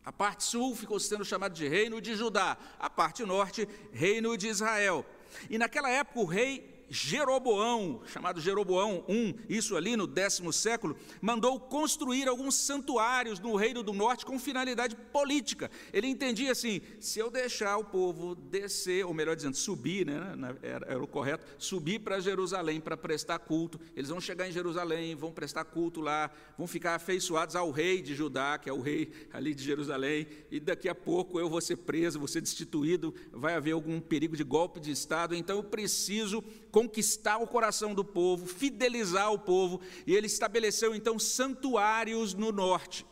A 0.03 0.11
parte 0.11 0.43
sul 0.43 0.75
ficou 0.75 0.99
sendo 0.99 1.25
chamada 1.25 1.53
de 1.53 1.67
reino 1.67 1.99
de 1.99 2.15
Judá, 2.15 2.57
a 2.79 2.89
parte 2.89 3.23
norte, 3.25 3.67
reino 3.91 4.37
de 4.37 4.47
Israel. 4.47 5.05
E 5.49 5.57
naquela 5.57 5.89
época 5.89 6.19
o 6.19 6.25
rei 6.25 6.76
Jeroboão, 6.89 8.01
chamado 8.05 8.39
Jeroboão 8.39 9.03
I, 9.09 9.35
isso 9.49 9.75
ali 9.75 9.95
no 9.95 10.07
décimo 10.07 10.53
século, 10.53 10.95
mandou 11.21 11.59
construir 11.59 12.27
alguns 12.27 12.55
santuários 12.55 13.39
no 13.39 13.55
Reino 13.55 13.83
do 13.83 13.93
Norte 13.93 14.25
com 14.25 14.39
finalidade 14.39 14.95
política. 14.95 15.69
Ele 15.91 16.07
entendia 16.07 16.51
assim: 16.51 16.81
se 16.99 17.19
eu 17.19 17.29
deixar 17.29 17.77
o 17.77 17.85
povo 17.85 18.35
descer, 18.35 19.05
ou 19.05 19.13
melhor 19.13 19.35
dizendo, 19.35 19.55
subir, 19.55 20.05
né, 20.05 20.55
era, 20.61 21.01
o 21.01 21.07
correto, 21.07 21.45
subir 21.57 21.99
para 21.99 22.19
Jerusalém 22.19 22.79
para 22.79 22.95
prestar 22.95 23.39
culto, 23.39 23.79
eles 23.95 24.09
vão 24.09 24.21
chegar 24.21 24.47
em 24.47 24.51
Jerusalém, 24.51 25.15
vão 25.15 25.31
prestar 25.31 25.65
culto 25.65 25.99
lá, 25.99 26.31
vão 26.57 26.67
ficar 26.67 26.95
afeiçoados 26.95 27.55
ao 27.55 27.71
rei 27.71 28.01
de 28.01 28.15
Judá, 28.15 28.57
que 28.57 28.69
é 28.69 28.73
o 28.73 28.81
rei 28.81 29.11
ali 29.33 29.53
de 29.53 29.63
Jerusalém, 29.63 30.27
e 30.49 30.59
daqui 30.59 30.87
a 30.87 30.95
pouco 30.95 31.39
eu 31.39 31.49
vou 31.49 31.59
ser 31.59 31.77
preso, 31.77 32.19
vou 32.19 32.27
ser 32.27 32.41
destituído, 32.41 33.13
vai 33.31 33.55
haver 33.55 33.71
algum 33.71 33.99
perigo 33.99 34.35
de 34.35 34.43
golpe 34.43 34.79
de 34.79 34.91
Estado, 34.91 35.35
então 35.35 35.57
eu 35.57 35.63
preciso 35.63 36.43
conquistar 36.77 37.39
o 37.39 37.47
coração 37.47 37.95
do 37.95 38.05
povo, 38.05 38.45
fidelizar 38.45 39.33
o 39.33 39.39
povo, 39.39 39.81
e 40.05 40.15
ele 40.15 40.27
estabeleceu 40.27 40.93
então 40.93 41.17
santuários 41.17 42.35
no 42.35 42.51
norte, 42.51 43.03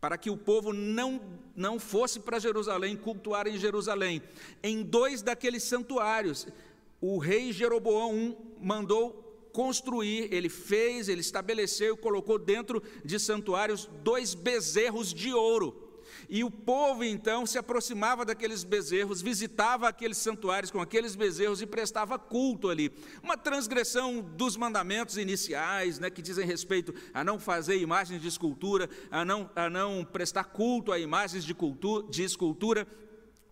para 0.00 0.18
que 0.18 0.28
o 0.28 0.36
povo 0.36 0.72
não, 0.72 1.22
não 1.54 1.78
fosse 1.78 2.18
para 2.18 2.40
Jerusalém 2.40 2.96
cultuar 2.96 3.46
em 3.46 3.56
Jerusalém. 3.56 4.20
Em 4.60 4.82
dois 4.82 5.22
daqueles 5.22 5.62
santuários, 5.62 6.48
o 7.00 7.16
rei 7.18 7.52
Jeroboão 7.52 8.12
I 8.12 8.36
mandou 8.60 9.48
construir, 9.52 10.28
ele 10.34 10.48
fez, 10.48 11.08
ele 11.08 11.20
estabeleceu, 11.20 11.96
colocou 11.96 12.40
dentro 12.40 12.82
de 13.04 13.20
santuários 13.20 13.88
dois 14.02 14.34
bezerros 14.34 15.14
de 15.14 15.32
ouro 15.32 15.89
e 16.28 16.44
o 16.44 16.50
povo 16.50 17.04
então 17.04 17.46
se 17.46 17.58
aproximava 17.58 18.24
daqueles 18.24 18.64
bezerros, 18.64 19.22
visitava 19.22 19.88
aqueles 19.88 20.18
santuários 20.18 20.70
com 20.70 20.80
aqueles 20.80 21.14
bezerros 21.14 21.60
e 21.62 21.66
prestava 21.66 22.18
culto 22.18 22.68
ali. 22.68 22.92
Uma 23.22 23.36
transgressão 23.36 24.20
dos 24.20 24.56
mandamentos 24.56 25.16
iniciais, 25.16 25.98
né, 25.98 26.10
que 26.10 26.22
dizem 26.22 26.46
respeito 26.46 26.94
a 27.12 27.24
não 27.24 27.38
fazer 27.38 27.78
imagens 27.78 28.20
de 28.20 28.28
escultura, 28.28 28.88
a 29.10 29.24
não, 29.24 29.50
a 29.54 29.68
não 29.68 30.04
prestar 30.04 30.44
culto 30.44 30.92
a 30.92 30.98
imagens 30.98 31.44
de, 31.44 31.54
cultura, 31.54 32.06
de 32.08 32.22
escultura, 32.22 32.86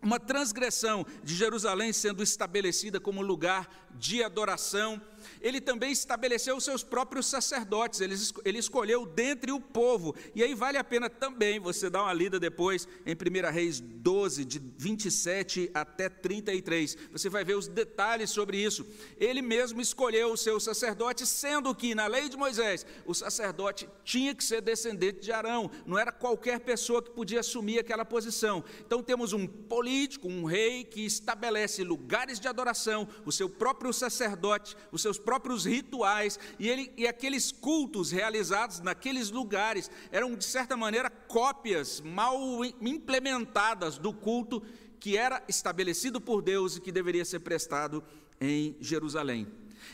uma 0.00 0.20
transgressão 0.20 1.04
de 1.24 1.34
Jerusalém 1.34 1.92
sendo 1.92 2.22
estabelecida 2.22 3.00
como 3.00 3.20
lugar 3.20 3.68
de 3.94 4.22
adoração 4.22 5.00
ele 5.40 5.60
também 5.60 5.92
estabeleceu 5.92 6.56
os 6.56 6.64
seus 6.64 6.82
próprios 6.82 7.26
sacerdotes, 7.26 8.00
ele, 8.00 8.58
escolheu 8.58 9.06
dentre 9.06 9.52
o 9.52 9.60
povo. 9.60 10.14
E 10.34 10.42
aí 10.42 10.54
vale 10.54 10.78
a 10.78 10.84
pena 10.84 11.08
também 11.08 11.58
você 11.58 11.88
dar 11.88 12.02
uma 12.02 12.12
lida 12.12 12.40
depois 12.40 12.86
em 13.06 13.14
1 13.14 13.52
Reis 13.52 13.80
12, 13.80 14.44
de 14.44 14.58
27 14.58 15.70
até 15.74 16.08
33. 16.08 16.96
Você 17.12 17.28
vai 17.28 17.44
ver 17.44 17.56
os 17.56 17.68
detalhes 17.68 18.30
sobre 18.30 18.58
isso. 18.58 18.86
Ele 19.18 19.42
mesmo 19.42 19.80
escolheu 19.80 20.32
os 20.32 20.40
seus 20.40 20.64
sacerdotes, 20.64 21.28
sendo 21.28 21.74
que 21.74 21.94
na 21.94 22.06
lei 22.06 22.28
de 22.28 22.36
Moisés, 22.36 22.86
o 23.06 23.14
sacerdote 23.14 23.88
tinha 24.04 24.34
que 24.34 24.44
ser 24.44 24.60
descendente 24.60 25.20
de 25.20 25.32
Arão, 25.32 25.70
não 25.86 25.98
era 25.98 26.12
qualquer 26.12 26.60
pessoa 26.60 27.02
que 27.02 27.10
podia 27.10 27.40
assumir 27.40 27.78
aquela 27.78 28.04
posição. 28.04 28.64
Então 28.80 29.02
temos 29.02 29.32
um 29.32 29.46
político, 29.46 30.28
um 30.28 30.44
rei 30.44 30.84
que 30.84 31.04
estabelece 31.04 31.82
lugares 31.82 32.40
de 32.40 32.48
adoração, 32.48 33.08
o 33.24 33.32
seu 33.32 33.48
próprio 33.48 33.92
sacerdote, 33.92 34.76
os 34.90 35.02
seus 35.02 35.17
próprios 35.18 35.64
rituais, 35.64 36.38
e, 36.58 36.68
ele, 36.68 36.92
e 36.96 37.06
aqueles 37.06 37.52
cultos 37.52 38.10
realizados 38.10 38.80
naqueles 38.80 39.30
lugares 39.30 39.90
eram, 40.10 40.34
de 40.34 40.44
certa 40.44 40.76
maneira, 40.76 41.10
cópias 41.10 42.00
mal 42.00 42.64
implementadas 42.80 43.98
do 43.98 44.12
culto 44.12 44.62
que 45.00 45.16
era 45.16 45.42
estabelecido 45.48 46.20
por 46.20 46.42
Deus 46.42 46.76
e 46.76 46.80
que 46.80 46.92
deveria 46.92 47.24
ser 47.24 47.40
prestado 47.40 48.02
em 48.40 48.76
Jerusalém. 48.80 49.46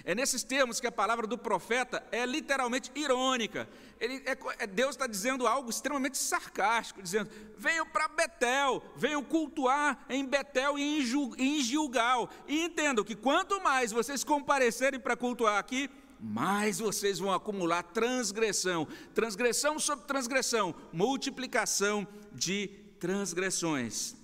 É 0.05 0.15
nesses 0.15 0.43
termos 0.43 0.81
que 0.81 0.87
a 0.87 0.93
palavra 0.93 1.27
do 1.27 1.39
profeta 1.39 2.05
é 2.11 2.25
literalmente 2.27 2.91
irônica. 2.95 3.69
Ele, 4.01 4.23
é, 4.27 4.37
é 4.65 4.67
Deus 4.67 4.91
está 4.91 5.07
dizendo 5.07 5.47
algo 5.47 5.71
extremamente 5.71 6.19
sarcástico, 6.19 7.03
dizendo: 7.03 7.31
venham 7.57 7.87
para 7.87 8.09
Betel, 8.09 8.83
venham 8.97 9.23
cultuar 9.23 10.05
em 10.09 10.25
Betel 10.25 10.79
e 10.79 11.01
em 11.39 11.63
Gilgal. 11.63 12.29
E 12.47 12.65
entendam 12.65 13.05
que 13.05 13.15
quanto 13.15 13.61
mais 13.61 13.93
vocês 13.93 14.25
comparecerem 14.25 15.01
para 15.01 15.17
cultuar 15.17 15.59
aqui, 15.59 15.91
mais 16.21 16.79
vocês 16.79 17.19
vão 17.19 17.33
acumular 17.33 17.83
transgressão, 17.83 18.89
transgressão 19.15 19.79
sobre 19.79 20.07
transgressão, 20.07 20.75
multiplicação 20.93 22.07
de 22.33 22.69
transgressões. 22.99 24.17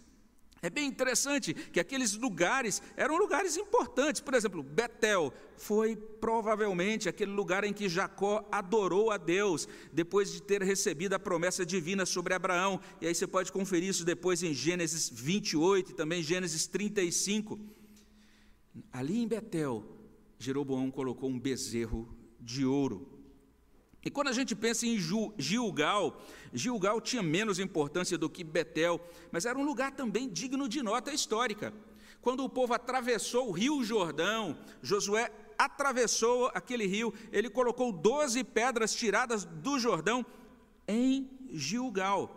É 0.63 0.69
bem 0.69 0.87
interessante 0.87 1.55
que 1.55 1.81
aqueles 1.81 2.15
lugares 2.15 2.83
eram 2.95 3.17
lugares 3.17 3.57
importantes. 3.57 4.21
Por 4.21 4.35
exemplo, 4.35 4.63
Betel 4.63 5.33
foi 5.57 5.97
provavelmente 5.97 7.09
aquele 7.09 7.33
lugar 7.33 7.65
em 7.65 7.73
que 7.73 7.89
Jacó 7.89 8.47
adorou 8.53 9.11
a 9.11 9.17
Deus, 9.17 9.67
depois 9.91 10.31
de 10.31 10.43
ter 10.43 10.63
recebido 10.63 11.15
a 11.15 11.19
promessa 11.19 11.65
divina 11.65 12.05
sobre 12.05 12.35
Abraão. 12.35 12.79
E 13.01 13.07
aí 13.07 13.15
você 13.15 13.27
pode 13.27 13.51
conferir 13.51 13.89
isso 13.89 14.05
depois 14.05 14.43
em 14.43 14.53
Gênesis 14.53 15.09
28 15.09 15.93
e 15.93 15.95
também 15.95 16.23
Gênesis 16.23 16.67
35. 16.67 17.59
Ali 18.93 19.19
em 19.23 19.27
Betel, 19.27 19.83
Jeroboão 20.39 20.91
colocou 20.91 21.31
um 21.31 21.41
bezerro 21.41 22.15
de 22.39 22.67
ouro. 22.67 23.10
E 24.03 24.11
quando 24.11 24.29
a 24.29 24.33
gente 24.33 24.55
pensa 24.55 24.87
em 24.87 24.99
Gilgal, 25.39 26.23
Gilgal 26.53 27.01
tinha 27.01 27.23
menos 27.23 27.59
importância 27.59 28.17
do 28.17 28.31
que 28.31 28.43
Betel, 28.43 29.01
mas 29.31 29.45
era 29.45 29.59
um 29.59 29.65
lugar 29.65 29.93
também 29.93 30.29
digno 30.29 30.69
de 30.69 30.83
nota 30.83 31.13
histórica. 31.13 31.73
Quando 32.23 32.45
o 32.45 32.49
povo 32.49 32.73
atravessou 32.75 33.49
o 33.49 33.53
rio 33.53 33.83
Jordão, 33.85 34.57
Josué 34.83 35.31
atravessou 35.59 36.51
aquele 36.55 36.87
rio, 36.87 37.13
ele 37.31 37.51
colocou 37.51 37.93
doze 37.93 38.43
pedras 38.43 38.95
tiradas 38.95 39.45
do 39.45 39.79
Jordão 39.79 40.25
em 40.89 41.29
Gilgal. 41.51 42.37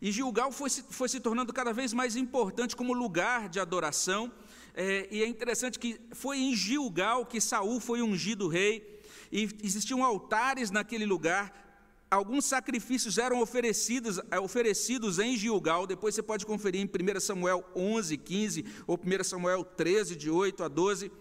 E 0.00 0.10
Gilgal 0.10 0.50
foi, 0.50 0.70
foi 0.70 1.08
se 1.08 1.20
tornando 1.20 1.52
cada 1.52 1.72
vez 1.72 1.92
mais 1.92 2.16
importante 2.16 2.76
como 2.76 2.92
lugar 2.94 3.48
de 3.48 3.60
adoração. 3.60 4.32
É, 4.74 5.06
e 5.10 5.22
é 5.22 5.26
interessante 5.26 5.78
que 5.78 6.00
foi 6.12 6.38
em 6.38 6.54
Gilgal 6.54 7.26
que 7.26 7.40
Saul 7.40 7.80
foi 7.80 8.00
ungido 8.00 8.48
rei. 8.48 8.99
E 9.30 9.48
existiam 9.62 10.04
altares 10.04 10.70
naquele 10.70 11.06
lugar. 11.06 11.68
Alguns 12.10 12.44
sacrifícios 12.44 13.18
eram 13.18 13.40
oferecidos, 13.40 14.18
eh, 14.30 14.40
oferecidos 14.40 15.18
em 15.20 15.36
Gilgal, 15.36 15.86
depois 15.86 16.14
você 16.14 16.22
pode 16.22 16.44
conferir 16.44 16.80
em 16.80 16.86
1 16.86 17.20
Samuel 17.20 17.64
11, 17.74 18.16
15, 18.16 18.64
ou 18.86 18.98
1 18.98 19.22
Samuel 19.22 19.64
13, 19.64 20.16
de 20.16 20.28
8 20.28 20.64
a 20.64 20.68
12. 20.68 21.12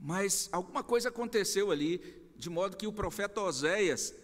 Mas 0.00 0.48
alguma 0.52 0.84
coisa 0.84 1.08
aconteceu 1.08 1.72
ali, 1.72 2.00
de 2.36 2.48
modo 2.48 2.76
que 2.76 2.86
o 2.86 2.92
profeta 2.92 3.40
Oséias 3.40 4.14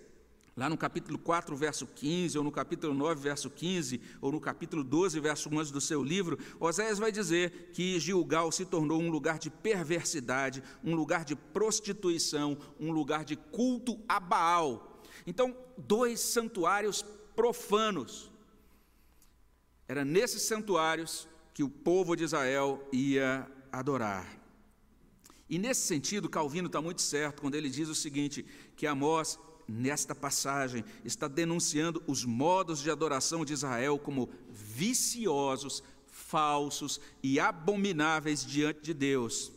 Lá 0.57 0.69
no 0.69 0.77
capítulo 0.77 1.19
4, 1.19 1.57
verso 1.57 1.85
15, 1.85 2.39
ou 2.39 2.45
no 2.45 2.53
capítulo 2.53 2.95
9, 2.95 3.21
verso 3.21 3.51
15, 3.51 4.01
ou 4.21 4.31
no 4.31 4.41
capítulo 4.41 4.85
12, 4.85 5.19
verso 5.19 5.53
11 5.53 5.73
do 5.73 5.81
seu 5.81 6.01
livro, 6.01 6.39
Oséias 6.61 6.99
vai 6.99 7.11
dizer 7.11 7.71
que 7.73 7.99
Gilgal 7.99 8.53
se 8.53 8.65
tornou 8.65 9.01
um 9.01 9.11
lugar 9.11 9.37
de 9.37 9.51
perversidade, 9.51 10.63
um 10.85 10.95
lugar 10.95 11.25
de 11.25 11.35
prostituição, 11.35 12.57
um 12.79 12.93
lugar 12.93 13.25
de 13.25 13.35
culto 13.35 13.99
a 14.09 14.21
Baal. 14.21 15.03
Então, 15.27 15.57
dois 15.77 16.21
santuários 16.21 17.05
profanos. 17.35 18.31
Era 19.89 20.05
nesses 20.05 20.43
santuários 20.43 21.29
que 21.53 21.65
o 21.65 21.69
povo 21.69 22.15
de 22.15 22.23
Israel 22.23 22.87
ia 22.93 23.51
adorar. 23.73 24.41
E 25.51 25.59
nesse 25.59 25.83
sentido, 25.83 26.29
Calvino 26.29 26.69
está 26.69 26.81
muito 26.81 27.03
certo 27.03 27.43
quando 27.43 27.57
ele 27.57 27.69
diz 27.69 27.89
o 27.89 27.95
seguinte: 27.95 28.47
que 28.77 28.87
Amós 28.87 29.39
nesta 29.69 30.15
passagem, 30.15 30.85
está 31.05 31.29
denunciando 31.29 32.03
os 32.07 32.25
modos 32.25 32.81
de 32.81 32.91
adoração 32.91 33.45
de 33.45 33.53
Israel 33.53 33.99
como 33.99 34.29
viciosos, 34.51 35.83
falsos 36.07 37.01
e 37.23 37.41
abomináveis 37.41 38.45
diante 38.45 38.81
de 38.83 38.95
Deus. 38.95 39.53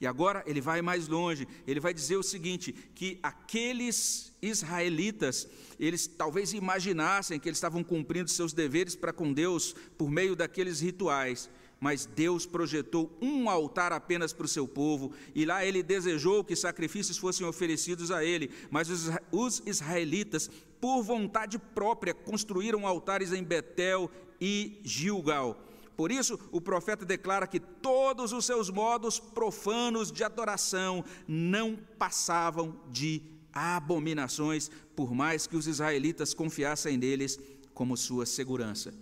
E 0.00 0.06
agora 0.06 0.42
ele 0.46 0.62
vai 0.62 0.80
mais 0.80 1.08
longe, 1.08 1.46
ele 1.66 1.78
vai 1.78 1.92
dizer 1.92 2.16
o 2.16 2.22
seguinte: 2.22 2.72
que 2.94 3.18
aqueles 3.22 4.32
israelitas, 4.40 5.46
eles 5.78 6.06
talvez 6.06 6.54
imaginassem 6.54 7.38
que 7.38 7.48
eles 7.48 7.58
estavam 7.58 7.84
cumprindo 7.84 8.30
seus 8.30 8.54
deveres 8.54 8.96
para 8.96 9.12
com 9.12 9.30
Deus 9.30 9.74
por 9.98 10.10
meio 10.10 10.34
daqueles 10.34 10.80
rituais, 10.80 11.50
mas 11.80 12.04
Deus 12.04 12.44
projetou 12.44 13.10
um 13.22 13.48
altar 13.48 13.92
apenas 13.92 14.32
para 14.32 14.44
o 14.44 14.48
seu 14.48 14.68
povo, 14.68 15.12
e 15.34 15.46
lá 15.46 15.64
ele 15.64 15.82
desejou 15.82 16.44
que 16.44 16.54
sacrifícios 16.54 17.16
fossem 17.16 17.46
oferecidos 17.46 18.10
a 18.10 18.22
ele, 18.22 18.50
mas 18.70 18.88
os 19.32 19.62
israelitas, 19.64 20.50
por 20.78 21.02
vontade 21.02 21.58
própria, 21.58 22.12
construíram 22.12 22.86
altares 22.86 23.32
em 23.32 23.42
Betel 23.42 24.10
e 24.38 24.78
Gilgal. 24.84 25.66
Por 25.96 26.12
isso, 26.12 26.38
o 26.52 26.60
profeta 26.60 27.04
declara 27.04 27.46
que 27.46 27.60
todos 27.60 28.32
os 28.32 28.44
seus 28.44 28.70
modos 28.70 29.18
profanos 29.18 30.12
de 30.12 30.22
adoração 30.22 31.04
não 31.26 31.78
passavam 31.98 32.78
de 32.90 33.22
abominações, 33.52 34.70
por 34.94 35.14
mais 35.14 35.46
que 35.46 35.56
os 35.56 35.66
israelitas 35.66 36.32
confiassem 36.32 36.96
neles 36.96 37.38
como 37.74 37.96
sua 37.96 38.24
segurança. 38.24 38.94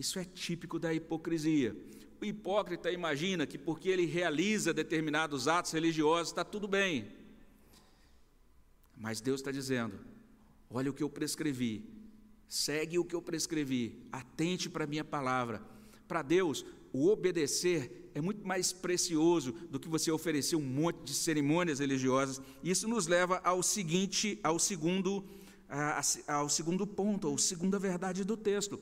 Isso 0.00 0.18
é 0.18 0.24
típico 0.24 0.78
da 0.78 0.94
hipocrisia. 0.94 1.76
O 2.22 2.24
hipócrita 2.24 2.90
imagina 2.90 3.46
que 3.46 3.58
porque 3.58 3.90
ele 3.90 4.06
realiza 4.06 4.72
determinados 4.72 5.46
atos 5.46 5.72
religiosos 5.72 6.28
está 6.28 6.42
tudo 6.42 6.66
bem. 6.66 7.06
Mas 8.96 9.20
Deus 9.20 9.40
está 9.40 9.52
dizendo: 9.52 10.00
olha 10.70 10.90
o 10.90 10.94
que 10.94 11.02
eu 11.02 11.10
prescrevi, 11.10 11.84
segue 12.48 12.98
o 12.98 13.04
que 13.04 13.14
eu 13.14 13.20
prescrevi, 13.20 14.02
atente 14.10 14.70
para 14.70 14.84
a 14.84 14.86
minha 14.86 15.04
palavra. 15.04 15.60
Para 16.08 16.22
Deus, 16.22 16.64
o 16.94 17.08
obedecer 17.08 18.10
é 18.14 18.22
muito 18.22 18.42
mais 18.48 18.72
precioso 18.72 19.52
do 19.70 19.78
que 19.78 19.86
você 19.86 20.10
oferecer 20.10 20.56
um 20.56 20.62
monte 20.62 21.02
de 21.04 21.12
cerimônias 21.12 21.78
religiosas. 21.78 22.40
Isso 22.64 22.88
nos 22.88 23.06
leva 23.06 23.38
ao 23.44 23.62
seguinte, 23.62 24.40
ao 24.42 24.58
segundo, 24.58 25.22
ao 26.26 26.48
segundo 26.48 26.86
ponto, 26.86 27.28
ou 27.28 27.36
segunda 27.36 27.78
verdade 27.78 28.24
do 28.24 28.34
texto. 28.34 28.80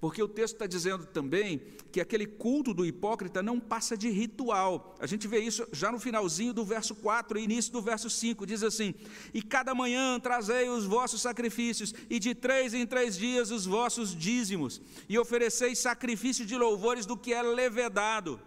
Porque 0.00 0.22
o 0.22 0.28
texto 0.28 0.54
está 0.54 0.66
dizendo 0.66 1.06
também 1.06 1.60
que 1.90 2.00
aquele 2.00 2.26
culto 2.26 2.74
do 2.74 2.84
hipócrita 2.84 3.42
não 3.42 3.58
passa 3.58 3.96
de 3.96 4.10
ritual. 4.10 4.94
A 5.00 5.06
gente 5.06 5.26
vê 5.26 5.40
isso 5.40 5.66
já 5.72 5.90
no 5.90 5.98
finalzinho 5.98 6.52
do 6.52 6.64
verso 6.64 6.94
4 6.94 7.38
e 7.38 7.44
início 7.44 7.72
do 7.72 7.80
verso 7.80 8.10
5. 8.10 8.44
Diz 8.44 8.62
assim: 8.62 8.94
E 9.32 9.40
cada 9.40 9.74
manhã 9.74 10.20
trazei 10.20 10.68
os 10.68 10.84
vossos 10.84 11.22
sacrifícios, 11.22 11.94
e 12.10 12.18
de 12.18 12.34
três 12.34 12.74
em 12.74 12.86
três 12.86 13.16
dias 13.16 13.50
os 13.50 13.64
vossos 13.64 14.14
dízimos, 14.14 14.82
e 15.08 15.18
ofereceis 15.18 15.78
sacrifício 15.78 16.44
de 16.44 16.56
louvores 16.56 17.06
do 17.06 17.16
que 17.16 17.32
é 17.32 17.40
levedado. 17.42 18.38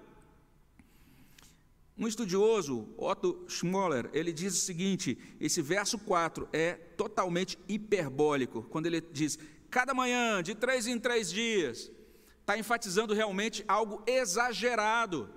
Um 1.98 2.08
estudioso, 2.08 2.88
Otto 2.96 3.44
Schmoller, 3.50 4.10
ele 4.14 4.32
diz 4.32 4.54
o 4.54 4.66
seguinte: 4.66 5.18
esse 5.38 5.62
verso 5.62 5.98
4 5.98 6.48
é 6.54 6.74
totalmente 6.74 7.58
hiperbólico, 7.68 8.64
quando 8.70 8.86
ele 8.86 9.02
diz: 9.02 9.38
cada 9.70 9.94
manhã, 9.94 10.42
de 10.42 10.56
três 10.56 10.88
em 10.88 11.00
três 11.00 11.30
dias, 11.30 11.92
está 12.42 12.58
enfatizando 12.58 13.14
realmente 13.14 13.64
algo 13.68 14.04
exagerado. 14.08 15.30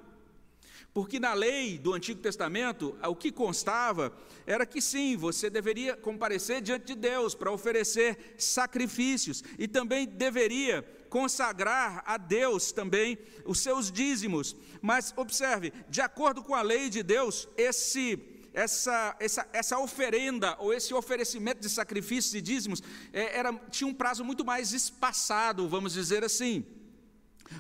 Porque 0.95 1.19
na 1.19 1.33
lei 1.33 1.79
do 1.79 1.95
Antigo 1.95 2.21
Testamento, 2.21 2.97
o 3.03 3.17
que 3.17 3.33
constava 3.33 4.13
era 4.47 4.67
que 4.67 4.81
sim, 4.81 5.17
você 5.17 5.49
deveria 5.49 5.97
comparecer 5.97 6.61
diante 6.61 6.87
de 6.87 6.95
Deus 6.95 7.35
para 7.35 7.51
oferecer 7.51 8.35
sacrifícios 8.37 9.43
e 9.59 9.67
também 9.67 10.07
deveria 10.07 10.83
consagrar 11.09 12.03
a 12.07 12.17
Deus 12.19 12.73
também 12.73 13.19
os 13.47 13.61
seus 13.61 13.91
dízimos. 13.91 14.55
Mas 14.83 15.15
observe, 15.17 15.73
de 15.89 16.01
acordo 16.03 16.43
com 16.43 16.55
a 16.55 16.63
lei 16.63 16.91
de 16.91 17.03
Deus, 17.03 17.49
esse 17.57 18.17
essa, 18.55 19.17
essa, 19.19 19.49
essa 19.53 19.79
oferenda 19.79 20.57
ou 20.59 20.73
esse 20.73 20.93
oferecimento 20.93 21.61
de 21.61 21.69
sacrifícios 21.69 22.35
e 22.35 22.41
dízimos 22.41 22.83
é, 23.13 23.39
era, 23.39 23.53
tinha 23.71 23.89
um 23.89 23.95
prazo 23.95 24.25
muito 24.25 24.45
mais 24.45 24.73
espaçado, 24.73 25.69
vamos 25.69 25.93
dizer 25.93 26.25
assim. 26.25 26.65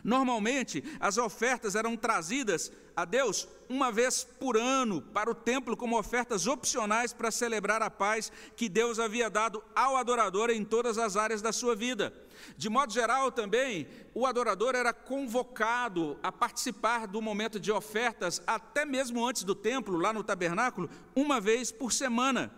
Normalmente, 0.02 0.82
as 1.00 1.18
ofertas 1.18 1.74
eram 1.74 1.96
trazidas 1.96 2.72
a 2.94 3.04
Deus 3.04 3.48
uma 3.68 3.90
vez 3.90 4.24
por 4.38 4.56
ano 4.56 5.00
para 5.00 5.30
o 5.30 5.34
templo 5.34 5.76
como 5.76 5.98
ofertas 5.98 6.46
opcionais 6.46 7.12
para 7.12 7.30
celebrar 7.30 7.80
a 7.82 7.90
paz 7.90 8.30
que 8.54 8.68
Deus 8.68 8.98
havia 8.98 9.30
dado 9.30 9.62
ao 9.74 9.96
adorador 9.96 10.50
em 10.50 10.64
todas 10.64 10.98
as 10.98 11.16
áreas 11.16 11.40
da 11.40 11.52
sua 11.52 11.74
vida. 11.74 12.12
De 12.56 12.68
modo 12.68 12.92
geral, 12.92 13.32
também, 13.32 13.86
o 14.14 14.26
adorador 14.26 14.74
era 14.74 14.92
convocado 14.92 16.18
a 16.22 16.30
participar 16.30 17.06
do 17.06 17.22
momento 17.22 17.58
de 17.58 17.72
ofertas, 17.72 18.42
até 18.46 18.84
mesmo 18.84 19.26
antes 19.26 19.44
do 19.44 19.54
templo, 19.54 19.96
lá 19.96 20.12
no 20.12 20.24
tabernáculo, 20.24 20.90
uma 21.14 21.40
vez 21.40 21.72
por 21.72 21.92
semana. 21.92 22.52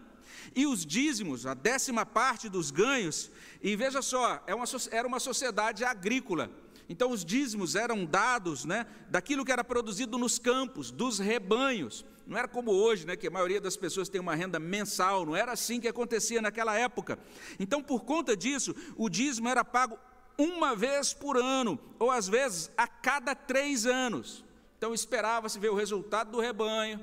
E 0.54 0.66
os 0.66 0.84
dízimos, 0.84 1.46
a 1.46 1.54
décima 1.54 2.04
parte 2.04 2.48
dos 2.48 2.70
ganhos, 2.70 3.30
e 3.62 3.76
veja 3.76 4.02
só, 4.02 4.42
é 4.46 4.54
era 4.90 5.06
uma 5.06 5.20
sociedade 5.20 5.84
agrícola. 5.84 6.50
Então, 6.88 7.10
os 7.10 7.24
dízimos 7.24 7.74
eram 7.74 8.04
dados 8.04 8.64
né, 8.64 8.86
daquilo 9.08 9.44
que 9.44 9.52
era 9.52 9.64
produzido 9.64 10.18
nos 10.18 10.38
campos, 10.38 10.90
dos 10.90 11.18
rebanhos. 11.18 12.04
Não 12.26 12.38
era 12.38 12.48
como 12.48 12.70
hoje, 12.70 13.06
né, 13.06 13.16
que 13.16 13.26
a 13.26 13.30
maioria 13.30 13.60
das 13.60 13.76
pessoas 13.76 14.08
tem 14.08 14.20
uma 14.20 14.34
renda 14.34 14.58
mensal, 14.58 15.26
não 15.26 15.36
era 15.36 15.52
assim 15.52 15.80
que 15.80 15.88
acontecia 15.88 16.40
naquela 16.40 16.78
época. 16.78 17.18
Então, 17.58 17.82
por 17.82 18.04
conta 18.04 18.36
disso, 18.36 18.74
o 18.96 19.08
dízimo 19.08 19.48
era 19.48 19.64
pago 19.64 19.98
uma 20.36 20.74
vez 20.74 21.12
por 21.12 21.36
ano, 21.36 21.78
ou 21.98 22.10
às 22.10 22.28
vezes 22.28 22.70
a 22.76 22.86
cada 22.86 23.34
três 23.34 23.86
anos. 23.86 24.44
Então, 24.76 24.92
esperava-se 24.92 25.58
ver 25.58 25.70
o 25.70 25.74
resultado 25.74 26.32
do 26.32 26.40
rebanho, 26.40 27.02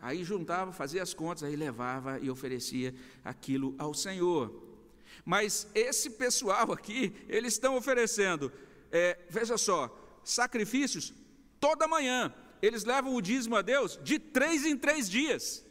aí 0.00 0.24
juntava, 0.24 0.72
fazia 0.72 1.02
as 1.02 1.14
contas, 1.14 1.42
aí 1.42 1.54
levava 1.54 2.18
e 2.20 2.30
oferecia 2.30 2.94
aquilo 3.24 3.74
ao 3.78 3.94
Senhor. 3.94 4.62
Mas 5.24 5.68
esse 5.74 6.10
pessoal 6.10 6.72
aqui, 6.72 7.14
eles 7.28 7.52
estão 7.54 7.76
oferecendo 7.76 8.50
é, 8.92 9.18
veja 9.28 9.56
só, 9.56 9.90
sacrifícios 10.22 11.12
toda 11.58 11.88
manhã. 11.88 12.32
Eles 12.60 12.84
levam 12.84 13.14
o 13.14 13.22
dízimo 13.22 13.56
a 13.56 13.62
Deus 13.62 13.98
de 14.02 14.18
três 14.18 14.64
em 14.64 14.76
três 14.76 15.10
dias. 15.10 15.64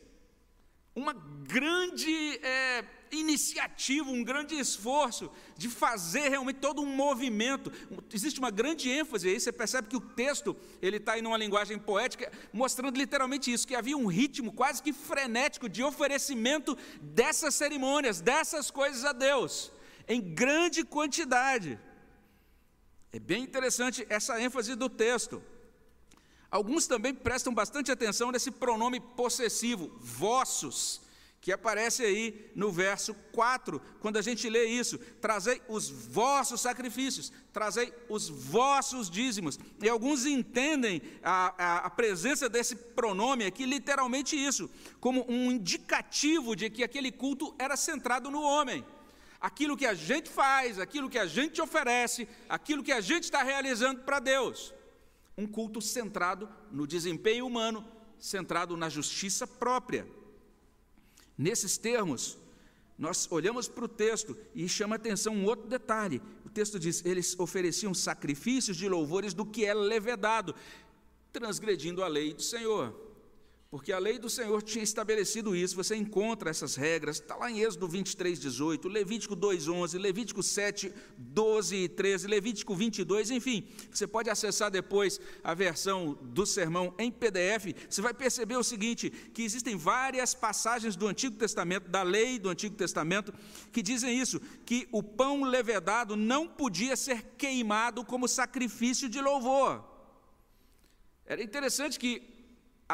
Uma 0.94 1.14
grande 1.14 2.38
é, 2.44 2.84
iniciativa, 3.12 4.10
um 4.10 4.24
grande 4.24 4.60
esforço 4.60 5.32
de 5.58 5.70
fazer 5.70 6.28
realmente 6.28 6.60
todo 6.60 6.82
um 6.82 6.86
movimento. 6.86 7.72
Existe 8.14 8.40
uma 8.40 8.52
grande 8.52 8.90
ênfase 8.90 9.30
aí, 9.30 9.40
você 9.40 9.54
percebe 9.54 9.88
que 9.88 9.96
o 9.96 10.02
texto 10.02 10.56
ele 10.82 10.98
está 10.98 11.18
em 11.18 11.26
uma 11.26 11.38
linguagem 11.38 11.80
poética, 11.80 12.30
mostrando 12.52 12.98
literalmente 12.98 13.52
isso, 13.54 13.68
que 13.68 13.76
havia 13.76 13.96
um 13.96 14.08
ritmo 14.08 14.52
quase 14.52 14.84
que 14.84 14.92
frenético 14.92 15.70
de 15.70 15.82
oferecimento 15.82 16.78
dessas 17.02 17.56
cerimônias, 17.56 18.20
dessas 18.20 18.70
coisas 18.70 19.06
a 19.06 19.14
Deus, 19.14 19.72
em 20.08 20.20
grande 20.20 20.84
quantidade. 20.84 21.80
É 23.14 23.20
bem 23.20 23.44
interessante 23.44 24.06
essa 24.10 24.42
ênfase 24.42 24.74
do 24.76 24.88
texto. 24.90 25.44
Alguns 26.50 26.88
também 26.88 27.14
prestam 27.14 27.54
bastante 27.54 27.92
atenção 27.92 28.32
nesse 28.32 28.52
pronome 28.52 29.00
possessivo, 29.00 29.92
vossos, 30.00 31.02
que 31.42 31.52
aparece 31.52 32.04
aí 32.04 32.52
no 32.56 32.72
verso 32.72 33.14
4, 33.34 33.82
quando 34.00 34.18
a 34.18 34.22
gente 34.22 34.50
lê 34.50 34.66
isso: 34.66 34.98
trazei 35.20 35.62
os 35.68 35.90
vossos 35.90 36.62
sacrifícios, 36.62 37.34
trazei 37.52 37.94
os 38.08 38.30
vossos 38.30 39.10
dízimos. 39.10 39.60
E 39.82 39.90
alguns 39.90 40.26
entendem 40.26 41.02
a, 41.24 41.56
a, 41.58 41.78
a, 41.80 41.90
presença 41.90 42.48
desse 42.48 42.76
pronome 42.76 43.46
aqui, 43.46 43.66
literalmente 43.66 44.36
isso, 44.36 44.70
como 45.00 45.26
um 45.28 45.52
indicativo 45.52 46.56
de 46.56 46.70
que 46.70 46.84
aquele 46.84 47.12
culto 47.12 47.56
era 47.58 47.76
centrado 47.76 48.30
no 48.30 48.42
homem. 48.42 48.86
Aquilo 49.42 49.76
que 49.76 49.88
a 49.88 49.96
gente 49.96 50.30
faz, 50.30 50.78
aquilo 50.78 51.10
que 51.10 51.18
a 51.18 51.26
gente 51.26 51.60
oferece, 51.60 52.28
aquilo 52.48 52.84
que 52.84 52.92
a 52.92 53.02
gente 53.02 53.24
está 53.24 53.42
realizando 53.42 54.02
para 54.02 54.20
Deus. 54.20 54.72
Um 55.36 55.48
culto 55.48 55.82
centrado 55.82 56.48
no 56.72 56.86
desempenho 56.86 57.48
humano, 57.48 57.84
centrado 58.20 58.78
na 58.78 58.88
justiça 58.88 59.48
própria. 59.48 60.08
Nesses 61.36 61.76
termos, 61.76 62.38
nós 62.98 63.28
olhamos 63.32 63.68
para 63.68 63.86
o 63.86 63.88
texto 63.88 64.38
e 64.54 64.70
chama 64.70 64.96
atenção 64.96 65.34
um 65.34 65.46
outro 65.46 65.68
detalhe. 65.68 66.22
O 66.46 66.50
texto 66.50 66.80
diz: 66.80 67.04
eles 67.04 67.38
ofereciam 67.40 67.96
sacrifícios 67.96 68.78
de 68.78 68.88
louvores 68.88 69.34
do 69.34 69.44
que 69.44 69.66
é 69.66 69.74
levedado, 69.74 70.54
transgredindo 71.34 72.04
a 72.04 72.08
lei 72.08 72.34
do 72.34 72.44
Senhor 72.44 73.11
porque 73.72 73.94
a 73.94 74.00
lei 74.00 74.20
do 74.20 74.30
Senhor 74.30 74.62
tinha 74.62 74.84
estabelecido 74.84 75.56
isso, 75.56 75.78
você 75.78 75.96
encontra 75.96 76.50
essas 76.50 76.76
regras, 76.76 77.22
está 77.22 77.38
lá 77.38 77.50
em 77.50 77.62
Êxodo 77.62 77.88
23, 77.88 78.38
18, 78.38 78.90
Levítico 78.90 79.34
2, 79.34 79.70
11, 79.70 79.98
Levítico 79.98 80.44
7, 80.44 80.94
12 81.18 81.76
e 81.78 81.88
13, 81.88 82.28
Levítico 82.28 82.76
22, 82.76 83.32
enfim, 83.32 83.66
você 83.90 84.06
pode 84.06 84.30
acessar 84.30 84.70
depois 84.70 85.22
a 85.42 85.54
versão 85.54 86.20
do 86.22 86.46
sermão 86.46 86.94
em 87.00 87.10
PDF, 87.10 87.74
você 87.90 88.02
vai 88.02 88.14
perceber 88.14 88.58
o 88.58 88.64
seguinte, 88.64 89.10
que 89.10 89.42
existem 89.42 89.78
várias 89.78 90.34
passagens 90.34 90.98
do 90.98 91.08
Antigo 91.08 91.38
Testamento, 91.38 91.90
da 91.90 92.04
lei 92.04 92.38
do 92.38 92.50
Antigo 92.50 92.76
Testamento, 92.76 93.34
que 93.72 93.82
dizem 93.82 94.20
isso, 94.20 94.42
que 94.66 94.86
o 94.92 95.02
pão 95.02 95.44
levedado 95.44 96.18
não 96.18 96.46
podia 96.46 96.98
ser 96.98 97.24
queimado 97.38 98.04
como 98.04 98.28
sacrifício 98.28 99.08
de 99.08 99.22
louvor. 99.22 99.90
Era 101.26 101.42
interessante 101.42 101.98
que 101.98 102.31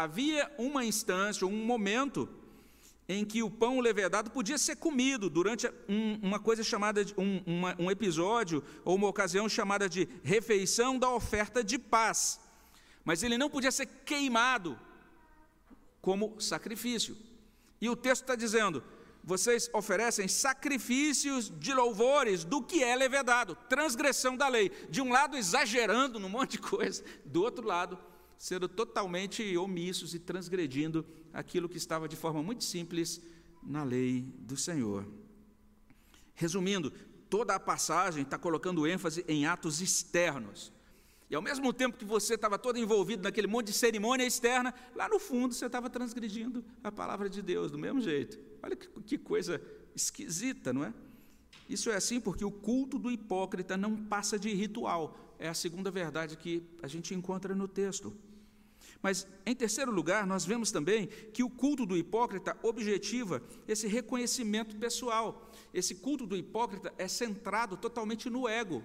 havia 0.04 0.52
uma 0.58 0.86
instância, 0.86 1.48
um 1.48 1.66
momento 1.66 2.30
em 3.10 3.26
que 3.26 3.42
o 3.42 3.50
pão 3.50 3.80
levedado 3.80 4.30
podia 4.30 4.58
ser 4.58 4.76
comido 4.76 5.30
durante 5.30 5.68
um, 5.88 6.20
uma 6.22 6.40
coisa 6.40 6.64
chamada 6.64 7.04
de 7.04 7.14
um, 7.18 7.42
uma, 7.46 7.76
um 7.80 7.90
episódio 7.90 8.64
ou 8.84 8.96
uma 8.96 9.08
ocasião 9.08 9.48
chamada 9.48 9.90
de 9.90 10.08
refeição 10.24 11.00
da 11.00 11.10
oferta 11.10 11.64
de 11.64 11.80
paz, 11.80 12.40
mas 13.04 13.24
ele 13.24 13.38
não 13.38 13.50
podia 13.50 13.72
ser 13.72 13.88
queimado 14.06 14.78
como 16.02 16.40
sacrifício. 16.40 17.18
E 17.82 17.90
o 17.90 17.96
texto 17.96 18.24
está 18.24 18.36
dizendo: 18.36 18.84
vocês 19.24 19.70
oferecem 19.74 20.28
sacrifícios 20.28 21.52
de 21.60 21.74
louvores 21.74 22.44
do 22.44 22.62
que 22.62 22.84
é 22.84 22.96
levedado, 22.96 23.58
transgressão 23.68 24.38
da 24.38 24.48
lei. 24.48 24.70
De 24.90 25.02
um 25.02 25.12
lado, 25.12 25.38
exagerando 25.38 26.20
num 26.20 26.30
monte 26.30 26.52
de 26.52 26.60
coisa, 26.60 27.04
do 27.26 27.42
outro 27.42 27.66
lado, 27.66 27.98
sendo 28.38 28.68
totalmente 28.68 29.58
omissos 29.58 30.14
e 30.14 30.20
transgredindo 30.20 31.06
aquilo 31.34 31.68
que 31.68 31.78
estava 31.78 32.08
de 32.08 32.16
forma 32.16 32.42
muito 32.44 32.64
simples 32.64 33.22
na 33.64 33.84
lei 33.84 34.22
do 34.40 34.56
Senhor. 34.56 35.08
Resumindo, 36.36 36.92
toda 37.30 37.56
a 37.56 37.60
passagem 37.60 38.24
está 38.24 38.38
colocando 38.38 38.88
ênfase 38.88 39.26
em 39.28 39.46
atos 39.46 39.82
externos. 39.82 40.72
E 41.30 41.36
ao 41.36 41.42
mesmo 41.42 41.74
tempo 41.74 41.98
que 41.98 42.06
você 42.06 42.36
estava 42.36 42.58
todo 42.58 42.80
envolvido 42.80 43.24
naquele 43.24 43.48
monte 43.48 43.68
de 43.68 43.74
cerimônia 43.74 44.26
externa, 44.26 44.74
lá 44.96 45.10
no 45.10 45.20
fundo 45.20 45.54
você 45.54 45.66
estava 45.66 45.90
transgredindo 45.90 46.64
a 46.82 46.92
palavra 46.92 47.30
de 47.30 47.42
Deus 47.42 47.70
do 47.70 47.78
mesmo 47.78 48.00
jeito. 48.00 48.40
Olha 48.64 48.76
que, 48.76 48.88
que 49.02 49.18
coisa 49.18 49.62
esquisita, 49.94 50.72
não 50.72 50.86
é? 50.86 50.94
Isso 51.70 51.90
é 51.90 51.96
assim 51.96 52.20
porque 52.20 52.46
o 52.46 52.52
culto 52.52 52.98
do 52.98 53.12
hipócrita 53.12 53.76
não 53.76 53.98
passa 53.98 54.40
de 54.40 54.54
ritual. 54.54 55.18
É 55.38 55.50
a 55.50 55.54
segunda 55.54 55.92
verdade 55.92 56.38
que 56.38 56.64
a 56.82 56.88
gente 56.88 57.14
encontra 57.14 57.54
no 57.54 57.68
texto. 57.68 58.16
Mas, 59.08 59.26
em 59.46 59.56
terceiro 59.56 59.90
lugar, 59.90 60.28
nós 60.28 60.44
vemos 60.44 60.70
também 60.70 61.08
que 61.32 61.42
o 61.42 61.50
culto 61.50 61.86
do 61.86 61.96
hipócrita 61.96 62.58
objetiva 62.62 63.42
esse 63.66 63.88
reconhecimento 63.88 64.76
pessoal. 64.76 65.50
Esse 65.74 65.96
culto 65.96 66.28
do 66.28 66.36
hipócrita 66.36 66.94
é 66.98 67.08
centrado 67.08 67.78
totalmente 67.78 68.30
no 68.30 68.50
ego. 68.50 68.84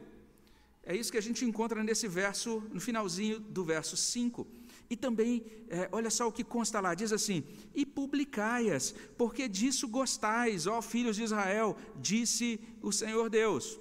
É 0.85 0.95
isso 0.95 1.11
que 1.11 1.19
a 1.19 1.27
gente 1.29 1.45
encontra 1.45 1.83
nesse 1.83 2.07
verso, 2.07 2.63
no 2.73 2.81
finalzinho 2.81 3.41
do 3.41 3.65
verso 3.65 3.97
5. 3.97 4.47
E 4.89 4.97
também, 4.97 5.45
é, 5.69 5.89
olha 5.91 6.09
só 6.09 6.29
o 6.29 6.33
que 6.33 6.45
consta 6.45 6.79
lá, 6.79 6.95
diz 6.95 7.13
assim: 7.13 7.43
E 7.75 7.85
publicai-as, 7.85 8.95
porque 9.19 9.49
disso 9.49 9.89
gostais, 9.89 10.69
ó 10.69 10.81
filhos 10.81 11.17
de 11.17 11.25
Israel, 11.25 11.77
disse 11.97 12.61
o 12.81 12.93
Senhor 12.93 13.29
Deus. 13.29 13.77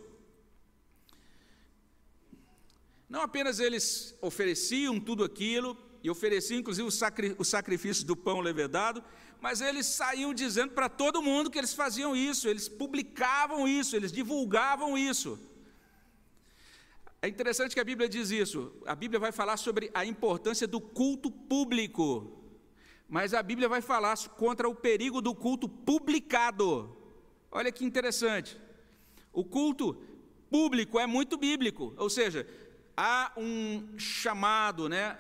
Não 3.08 3.22
apenas 3.22 3.60
eles 3.60 4.18
ofereciam 4.22 5.00
tudo 5.00 5.24
aquilo, 5.24 5.78
e 6.04 6.10
ofereciam 6.10 6.60
inclusive 6.60 6.88
o 7.38 7.44
sacrifício 7.44 8.06
do 8.06 8.16
pão 8.16 8.40
levedado, 8.40 9.04
mas 9.40 9.62
eles 9.62 9.86
saíam 9.86 10.34
dizendo 10.34 10.74
para 10.74 10.88
todo 10.88 11.22
mundo 11.22 11.50
que 11.50 11.58
eles 11.58 11.74
faziam 11.74 12.16
isso, 12.16 12.48
eles 12.48 12.68
publicavam 12.68 13.68
isso, 13.68 13.96
eles 13.96 14.12
divulgavam 14.12 14.98
isso. 14.98 15.40
É 17.22 17.28
interessante 17.28 17.74
que 17.74 17.80
a 17.80 17.84
Bíblia 17.84 18.10
diz 18.10 18.32
isso. 18.32 18.74
A 18.86 18.96
Bíblia 18.96 19.20
vai 19.20 19.32
falar 19.32 19.58
sobre 19.58 19.92
a 19.94 20.04
importância 20.04 20.68
do 20.68 20.82
culto 20.82 21.30
público, 21.30 22.40
mas 23.08 23.34
a 23.34 23.44
Bíblia 23.44 23.70
vai 23.70 23.82
falar 23.82 24.18
contra 24.30 24.68
o 24.68 24.74
perigo 24.74 25.22
do 25.22 25.36
culto 25.36 25.70
publicado. 25.70 26.98
Olha 27.52 27.72
que 27.72 27.86
interessante. 27.86 28.60
O 29.32 29.44
culto 29.44 30.02
público 30.50 31.00
é 31.00 31.06
muito 31.06 31.38
bíblico, 31.38 31.94
ou 31.98 32.10
seja, 32.10 32.48
há 32.98 33.32
um 33.38 33.98
chamado, 33.98 34.90
né? 34.90 35.18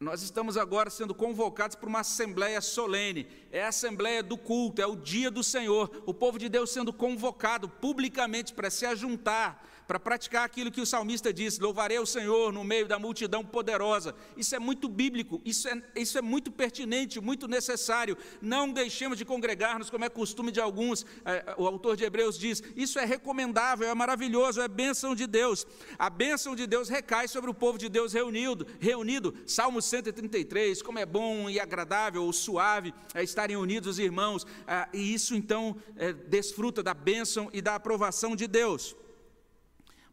Nós 0.00 0.22
estamos 0.22 0.56
agora 0.56 0.90
sendo 0.90 1.12
convocados 1.12 1.74
para 1.74 1.88
uma 1.88 2.00
assembleia 2.00 2.60
solene, 2.60 3.26
é 3.50 3.64
a 3.64 3.68
assembleia 3.68 4.22
do 4.22 4.38
culto, 4.38 4.80
é 4.80 4.86
o 4.86 4.94
dia 4.94 5.28
do 5.28 5.42
Senhor, 5.42 5.90
o 6.06 6.14
povo 6.14 6.38
de 6.38 6.48
Deus 6.48 6.70
sendo 6.70 6.92
convocado 6.92 7.68
publicamente 7.68 8.54
para 8.54 8.70
se 8.70 8.86
ajuntar, 8.86 9.60
para 9.88 9.98
praticar 9.98 10.44
aquilo 10.44 10.70
que 10.70 10.82
o 10.82 10.86
salmista 10.86 11.32
disse: 11.32 11.62
louvarei 11.62 11.98
o 11.98 12.04
Senhor 12.04 12.52
no 12.52 12.62
meio 12.62 12.86
da 12.86 12.98
multidão 12.98 13.42
poderosa. 13.42 14.14
Isso 14.36 14.54
é 14.54 14.58
muito 14.58 14.86
bíblico, 14.86 15.40
isso 15.46 15.66
é, 15.66 15.82
isso 15.96 16.18
é 16.18 16.22
muito 16.22 16.52
pertinente, 16.52 17.18
muito 17.22 17.48
necessário. 17.48 18.16
Não 18.42 18.70
deixemos 18.70 19.16
de 19.16 19.24
congregar-nos, 19.24 19.88
como 19.88 20.04
é 20.04 20.10
costume 20.10 20.52
de 20.52 20.60
alguns. 20.60 21.06
É, 21.24 21.54
o 21.56 21.66
autor 21.66 21.96
de 21.96 22.04
Hebreus 22.04 22.38
diz: 22.38 22.62
isso 22.76 22.98
é 22.98 23.06
recomendável, 23.06 23.88
é 23.88 23.94
maravilhoso, 23.94 24.60
é 24.60 24.68
bênção 24.68 25.14
de 25.14 25.26
Deus. 25.26 25.66
A 25.98 26.10
bênção 26.10 26.54
de 26.54 26.66
Deus 26.66 26.90
recai 26.90 27.26
sobre 27.26 27.50
o 27.50 27.54
povo 27.54 27.78
de 27.78 27.88
Deus 27.88 28.12
reunido. 28.12 28.66
reunido. 28.78 29.34
Salmo 29.46 29.80
133, 29.80 30.82
como 30.82 30.98
é 30.98 31.06
bom 31.06 31.48
e 31.48 31.58
agradável 31.58 32.22
ou 32.24 32.32
suave 32.32 32.92
é 33.14 33.22
estarem 33.22 33.56
unidos 33.56 33.88
os 33.88 33.98
irmãos. 33.98 34.46
É, 34.66 34.86
e 34.92 35.14
isso 35.14 35.34
então 35.34 35.76
é, 35.96 36.12
desfruta 36.12 36.82
da 36.82 36.92
bênção 36.92 37.48
e 37.54 37.62
da 37.62 37.74
aprovação 37.74 38.36
de 38.36 38.46
Deus. 38.46 38.94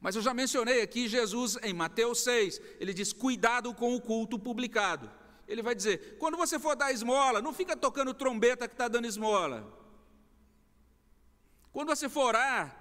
Mas 0.06 0.16
eu 0.16 0.22
já 0.22 0.36
mencionei 0.36 0.84
aqui 0.84 1.08
Jesus 1.08 1.58
em 1.64 1.74
Mateus 1.74 2.20
6, 2.20 2.62
ele 2.80 2.94
diz: 2.94 3.12
cuidado 3.12 3.74
com 3.74 3.96
o 3.96 4.00
culto 4.00 4.38
publicado. 4.38 5.10
Ele 5.48 5.64
vai 5.64 5.74
dizer: 5.74 6.18
quando 6.20 6.38
você 6.38 6.60
for 6.60 6.76
dar 6.76 6.92
esmola, 6.92 7.42
não 7.42 7.52
fica 7.52 7.76
tocando 7.76 8.14
trombeta 8.14 8.68
que 8.68 8.76
está 8.76 8.88
dando 8.88 9.08
esmola. 9.08 9.68
Quando 11.74 11.88
você 11.88 12.08
for 12.08 12.26
orar, 12.26 12.80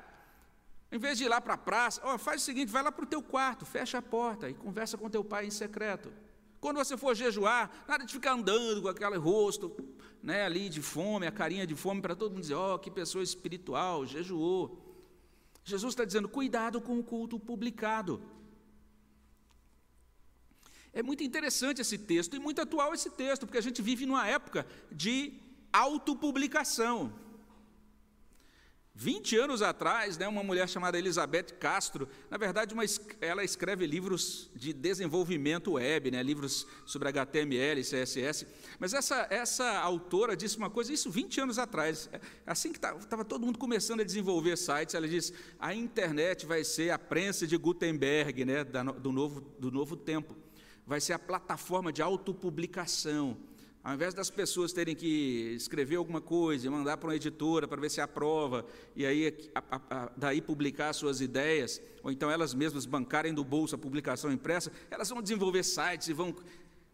em 0.92 0.98
vez 0.98 1.16
de 1.16 1.24
ir 1.24 1.28
lá 1.28 1.40
para 1.40 1.54
a 1.54 1.56
praça, 1.56 1.98
oh, 2.04 2.18
faz 2.18 2.42
o 2.42 2.44
seguinte: 2.44 2.70
vai 2.70 2.82
lá 2.82 2.92
para 2.92 3.04
o 3.04 3.08
teu 3.08 3.22
quarto, 3.22 3.64
fecha 3.64 3.96
a 3.96 4.02
porta 4.02 4.50
e 4.50 4.52
conversa 4.52 4.98
com 4.98 5.08
teu 5.08 5.24
pai 5.24 5.46
em 5.46 5.50
secreto. 5.50 6.12
Quando 6.60 6.76
você 6.76 6.94
for 6.94 7.14
jejuar, 7.14 7.70
nada 7.88 8.04
de 8.04 8.12
ficar 8.12 8.32
andando 8.32 8.82
com 8.82 8.88
aquele 8.88 9.16
rosto 9.16 9.74
né, 10.22 10.44
ali 10.44 10.68
de 10.68 10.82
fome, 10.82 11.26
a 11.26 11.32
carinha 11.32 11.66
de 11.66 11.74
fome, 11.74 12.02
para 12.02 12.14
todo 12.14 12.32
mundo 12.32 12.42
dizer: 12.42 12.52
ó, 12.52 12.74
oh, 12.74 12.78
que 12.78 12.90
pessoa 12.90 13.24
espiritual, 13.24 14.04
jejuou. 14.04 14.83
Jesus 15.64 15.92
está 15.92 16.04
dizendo: 16.04 16.28
cuidado 16.28 16.80
com 16.80 16.98
o 16.98 17.04
culto 17.04 17.38
publicado. 17.38 18.22
É 20.92 21.02
muito 21.02 21.24
interessante 21.24 21.80
esse 21.80 21.98
texto 21.98 22.36
e 22.36 22.38
muito 22.38 22.60
atual 22.60 22.94
esse 22.94 23.10
texto, 23.10 23.46
porque 23.46 23.58
a 23.58 23.62
gente 23.62 23.82
vive 23.82 24.06
numa 24.06 24.26
época 24.26 24.66
de 24.92 25.40
autopublicação. 25.72 27.12
20 28.96 29.36
anos 29.36 29.60
atrás, 29.60 30.16
né, 30.16 30.28
uma 30.28 30.44
mulher 30.44 30.68
chamada 30.68 30.96
Elizabeth 30.96 31.56
Castro, 31.58 32.08
na 32.30 32.38
verdade, 32.38 32.72
uma, 32.72 32.84
ela 33.20 33.42
escreve 33.42 33.84
livros 33.88 34.48
de 34.54 34.72
desenvolvimento 34.72 35.72
web, 35.72 36.12
né, 36.12 36.22
livros 36.22 36.64
sobre 36.86 37.08
HTML, 37.08 37.82
CSS, 37.82 38.46
mas 38.78 38.94
essa, 38.94 39.26
essa 39.30 39.78
autora 39.80 40.36
disse 40.36 40.56
uma 40.56 40.70
coisa, 40.70 40.92
isso 40.92 41.10
20 41.10 41.40
anos 41.40 41.58
atrás, 41.58 42.08
é, 42.12 42.20
assim 42.46 42.70
que 42.70 42.78
estava 42.78 43.24
todo 43.24 43.44
mundo 43.44 43.58
começando 43.58 44.00
a 44.00 44.04
desenvolver 44.04 44.56
sites, 44.56 44.94
ela 44.94 45.08
disse, 45.08 45.34
a 45.58 45.74
internet 45.74 46.46
vai 46.46 46.62
ser 46.62 46.90
a 46.90 46.98
prensa 46.98 47.48
de 47.48 47.56
Gutenberg, 47.56 48.44
né, 48.44 48.62
da, 48.62 48.84
do, 48.84 49.10
novo, 49.10 49.40
do 49.58 49.72
novo 49.72 49.96
tempo, 49.96 50.36
vai 50.86 51.00
ser 51.00 51.14
a 51.14 51.18
plataforma 51.18 51.92
de 51.92 52.00
autopublicação, 52.00 53.36
Ao 53.84 53.92
invés 53.92 54.14
das 54.14 54.30
pessoas 54.30 54.72
terem 54.72 54.96
que 54.96 55.52
escrever 55.54 55.96
alguma 55.96 56.18
coisa 56.18 56.66
e 56.66 56.70
mandar 56.70 56.96
para 56.96 57.10
uma 57.10 57.16
editora 57.16 57.68
para 57.68 57.78
ver 57.78 57.90
se 57.90 58.00
aprova, 58.00 58.64
e 58.96 59.04
aí 59.04 59.50
a, 59.54 59.62
a, 59.70 59.80
a, 59.90 60.12
daí 60.16 60.40
publicar 60.40 60.94
suas 60.94 61.20
ideias, 61.20 61.82
ou 62.02 62.10
então 62.10 62.30
elas 62.30 62.54
mesmas 62.54 62.86
bancarem 62.86 63.34
do 63.34 63.44
bolso 63.44 63.74
a 63.74 63.78
publicação 63.78 64.32
impressa, 64.32 64.72
elas 64.90 65.10
vão 65.10 65.20
desenvolver 65.20 65.62
sites 65.62 66.08
e 66.08 66.14
vão 66.14 66.34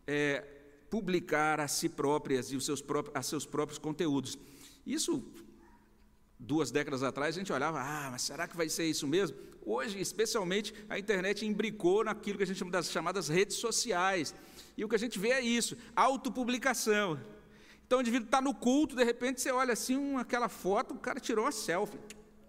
é, 0.05 0.45
publicar 0.91 1.61
a 1.61 1.69
si 1.69 1.89
próprias 1.89 2.51
e 2.51 2.57
os 2.57 2.67
seus 2.67 2.83
a 3.15 3.23
seus 3.23 3.47
próprios 3.47 3.79
conteúdos. 3.79 4.37
Isso, 4.85 5.23
duas 6.41 6.71
décadas 6.71 7.03
atrás, 7.03 7.37
a 7.37 7.39
gente 7.39 7.53
olhava, 7.53 7.81
ah, 7.81 8.09
mas 8.11 8.23
será 8.23 8.49
que 8.49 8.57
vai 8.57 8.69
ser 8.69 8.85
isso 8.85 9.07
mesmo? 9.07 9.37
Hoje, 9.65 10.01
especialmente, 10.01 10.75
a 10.89 10.99
internet 10.99 11.47
imbricou 11.47 12.03
naquilo 12.03 12.39
que 12.39 12.45
a 12.45 12.47
gente 12.47 12.59
chama 12.59 12.71
das 12.71 12.91
chamadas 12.91 13.29
redes 13.29 13.59
sociais. 13.59 14.35
E 14.77 14.85
o 14.85 14.89
que 14.89 14.95
a 14.95 14.99
gente 14.99 15.19
vê 15.19 15.31
é 15.33 15.41
isso, 15.41 15.77
autopublicação. 15.95 17.21
Então, 17.87 17.99
o 17.99 18.01
indivíduo 18.01 18.27
está 18.27 18.41
no 18.41 18.55
culto, 18.55 18.97
de 18.97 19.05
repente 19.05 19.41
você 19.41 19.51
olha 19.51 19.75
assim, 19.75 19.97
uma, 19.97 20.23
aquela 20.23 20.49
foto, 20.49 20.95
o 20.95 20.99
cara 20.99 21.21
tirou 21.21 21.45
uma 21.45 21.53
selfie, 21.53 21.99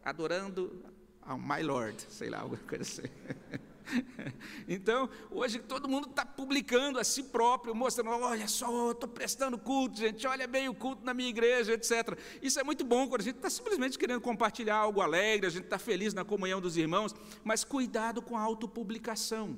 adorando 0.04 0.84
ao 1.22 1.38
My 1.38 1.62
Lord, 1.62 2.02
sei 2.10 2.30
lá, 2.30 2.40
alguma 2.40 2.62
coisa 2.64 2.84
assim. 2.84 3.62
Então, 4.67 5.10
hoje 5.30 5.60
todo 5.60 5.88
mundo 5.88 6.10
está 6.10 6.26
publicando 6.26 7.00
a 7.00 7.04
si 7.04 7.24
próprio, 7.24 7.76
mostrando: 7.76 8.10
olha 8.12 8.48
só, 8.48 8.91
estou 8.91 9.10
prestando 9.10 9.58
culto, 9.58 9.98
gente, 9.98 10.26
olha 10.26 10.48
bem 10.48 10.70
o 10.70 10.74
culto 10.74 11.04
na 11.04 11.13
minha 11.13 11.30
igreja, 11.30 11.74
etc. 11.74 12.17
Isso 12.41 12.60
é 12.60 12.63
muito 12.63 12.84
bom 12.84 13.08
quando 13.08 13.22
a 13.22 13.24
gente 13.24 13.38
está 13.38 13.50
simplesmente 13.50 13.98
querendo 13.98 14.22
compartilhar 14.22 14.78
algo 14.78 15.02
alegre, 15.02 15.48
a 15.48 15.50
gente 15.50 15.65
está 15.65 15.78
feliz 15.78 16.13
na 16.13 16.24
comunhão 16.24 16.62
dos 16.62 16.78
irmãos, 16.78 17.13
mas 17.44 17.63
cuidado 17.63 18.22
com 18.22 18.38
a 18.38 18.41
autopublicação. 18.41 19.58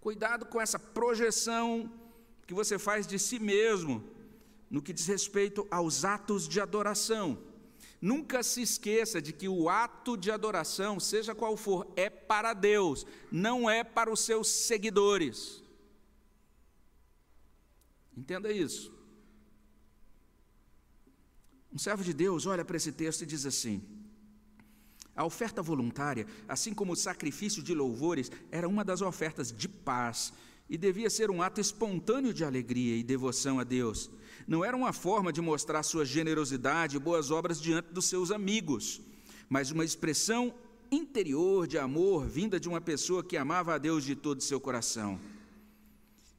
Cuidado 0.00 0.46
com 0.46 0.60
essa 0.60 0.78
projeção 0.78 1.90
que 2.46 2.54
você 2.54 2.78
faz 2.78 3.06
de 3.06 3.18
si 3.18 3.38
mesmo 3.38 4.04
no 4.70 4.82
que 4.82 4.92
diz 4.92 5.06
respeito 5.06 5.66
aos 5.70 6.04
atos 6.04 6.48
de 6.48 6.60
adoração. 6.60 7.38
Nunca 8.10 8.40
se 8.44 8.62
esqueça 8.62 9.20
de 9.20 9.32
que 9.32 9.48
o 9.48 9.68
ato 9.68 10.16
de 10.16 10.30
adoração, 10.30 11.00
seja 11.00 11.34
qual 11.34 11.56
for, 11.56 11.92
é 11.96 12.08
para 12.08 12.54
Deus, 12.54 13.04
não 13.32 13.68
é 13.68 13.82
para 13.82 14.12
os 14.12 14.20
seus 14.20 14.46
seguidores. 14.46 15.60
Entenda 18.16 18.52
isso. 18.52 18.94
Um 21.72 21.78
servo 21.78 22.04
de 22.04 22.14
Deus 22.14 22.46
olha 22.46 22.64
para 22.64 22.76
esse 22.76 22.92
texto 22.92 23.22
e 23.22 23.26
diz 23.26 23.44
assim: 23.44 23.82
a 25.16 25.24
oferta 25.24 25.60
voluntária, 25.60 26.28
assim 26.46 26.72
como 26.72 26.92
o 26.92 26.96
sacrifício 27.08 27.60
de 27.60 27.74
louvores, 27.74 28.30
era 28.52 28.68
uma 28.68 28.84
das 28.84 29.02
ofertas 29.02 29.50
de 29.50 29.68
paz 29.68 30.32
e 30.68 30.76
devia 30.76 31.08
ser 31.08 31.30
um 31.30 31.42
ato 31.42 31.60
espontâneo 31.60 32.34
de 32.34 32.44
alegria 32.44 32.96
e 32.96 33.02
devoção 33.02 33.58
a 33.58 33.64
Deus. 33.64 34.10
Não 34.46 34.64
era 34.64 34.76
uma 34.76 34.92
forma 34.92 35.32
de 35.32 35.40
mostrar 35.40 35.82
sua 35.82 36.04
generosidade 36.04 36.96
e 36.96 37.00
boas 37.00 37.30
obras 37.30 37.60
diante 37.60 37.92
dos 37.92 38.06
seus 38.06 38.30
amigos, 38.30 39.00
mas 39.48 39.70
uma 39.70 39.84
expressão 39.84 40.52
interior 40.90 41.66
de 41.66 41.78
amor 41.78 42.26
vinda 42.26 42.60
de 42.60 42.68
uma 42.68 42.80
pessoa 42.80 43.24
que 43.24 43.36
amava 43.36 43.74
a 43.74 43.78
Deus 43.78 44.04
de 44.04 44.14
todo 44.14 44.38
o 44.38 44.42
seu 44.42 44.60
coração. 44.60 45.18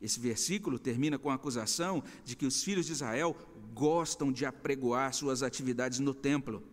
Esse 0.01 0.19
versículo 0.19 0.77
termina 0.77 1.17
com 1.17 1.29
a 1.29 1.35
acusação 1.35 2.03
de 2.23 2.35
que 2.35 2.45
os 2.45 2.63
filhos 2.63 2.85
de 2.85 2.91
Israel 2.91 3.35
gostam 3.73 4.31
de 4.31 4.45
apregoar 4.45 5.13
suas 5.13 5.41
atividades 5.41 5.99
no 5.99 6.13
templo. 6.13 6.63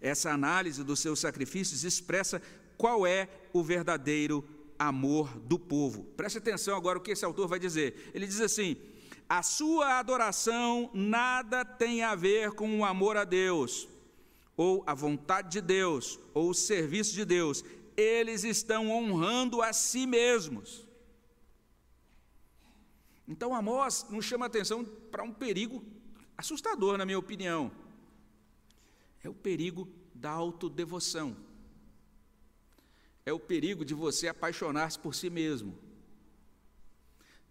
Essa 0.00 0.30
análise 0.30 0.82
dos 0.82 0.98
seus 0.98 1.20
sacrifícios 1.20 1.84
expressa 1.84 2.40
qual 2.78 3.06
é 3.06 3.28
o 3.52 3.62
verdadeiro 3.62 4.42
amor 4.80 5.38
do 5.40 5.58
povo. 5.58 6.04
Preste 6.16 6.38
atenção 6.38 6.74
agora 6.74 6.98
o 6.98 7.02
que 7.02 7.10
esse 7.10 7.24
autor 7.24 7.46
vai 7.46 7.58
dizer. 7.58 8.10
Ele 8.14 8.26
diz 8.26 8.40
assim: 8.40 8.76
a 9.28 9.42
sua 9.42 9.98
adoração 9.98 10.90
nada 10.94 11.64
tem 11.64 12.02
a 12.02 12.14
ver 12.14 12.52
com 12.52 12.80
o 12.80 12.84
amor 12.84 13.18
a 13.18 13.24
Deus, 13.24 13.86
ou 14.56 14.82
a 14.86 14.94
vontade 14.94 15.50
de 15.50 15.60
Deus, 15.60 16.18
ou 16.32 16.50
o 16.50 16.54
serviço 16.54 17.12
de 17.12 17.26
Deus. 17.26 17.62
Eles 17.94 18.42
estão 18.42 18.90
honrando 18.90 19.60
a 19.60 19.74
si 19.74 20.06
mesmos. 20.06 20.86
Então 23.28 23.54
Amós 23.54 24.06
nos 24.08 24.24
chama 24.24 24.46
a 24.46 24.48
atenção 24.48 24.82
para 24.84 25.22
um 25.22 25.32
perigo 25.32 25.84
assustador, 26.36 26.96
na 26.96 27.04
minha 27.04 27.18
opinião. 27.18 27.70
É 29.22 29.28
o 29.28 29.34
perigo 29.34 29.86
da 30.14 30.30
autodevoção. 30.30 31.36
É 33.24 33.32
o 33.32 33.40
perigo 33.40 33.84
de 33.84 33.94
você 33.94 34.28
apaixonar-se 34.28 34.98
por 34.98 35.14
si 35.14 35.28
mesmo. 35.28 35.76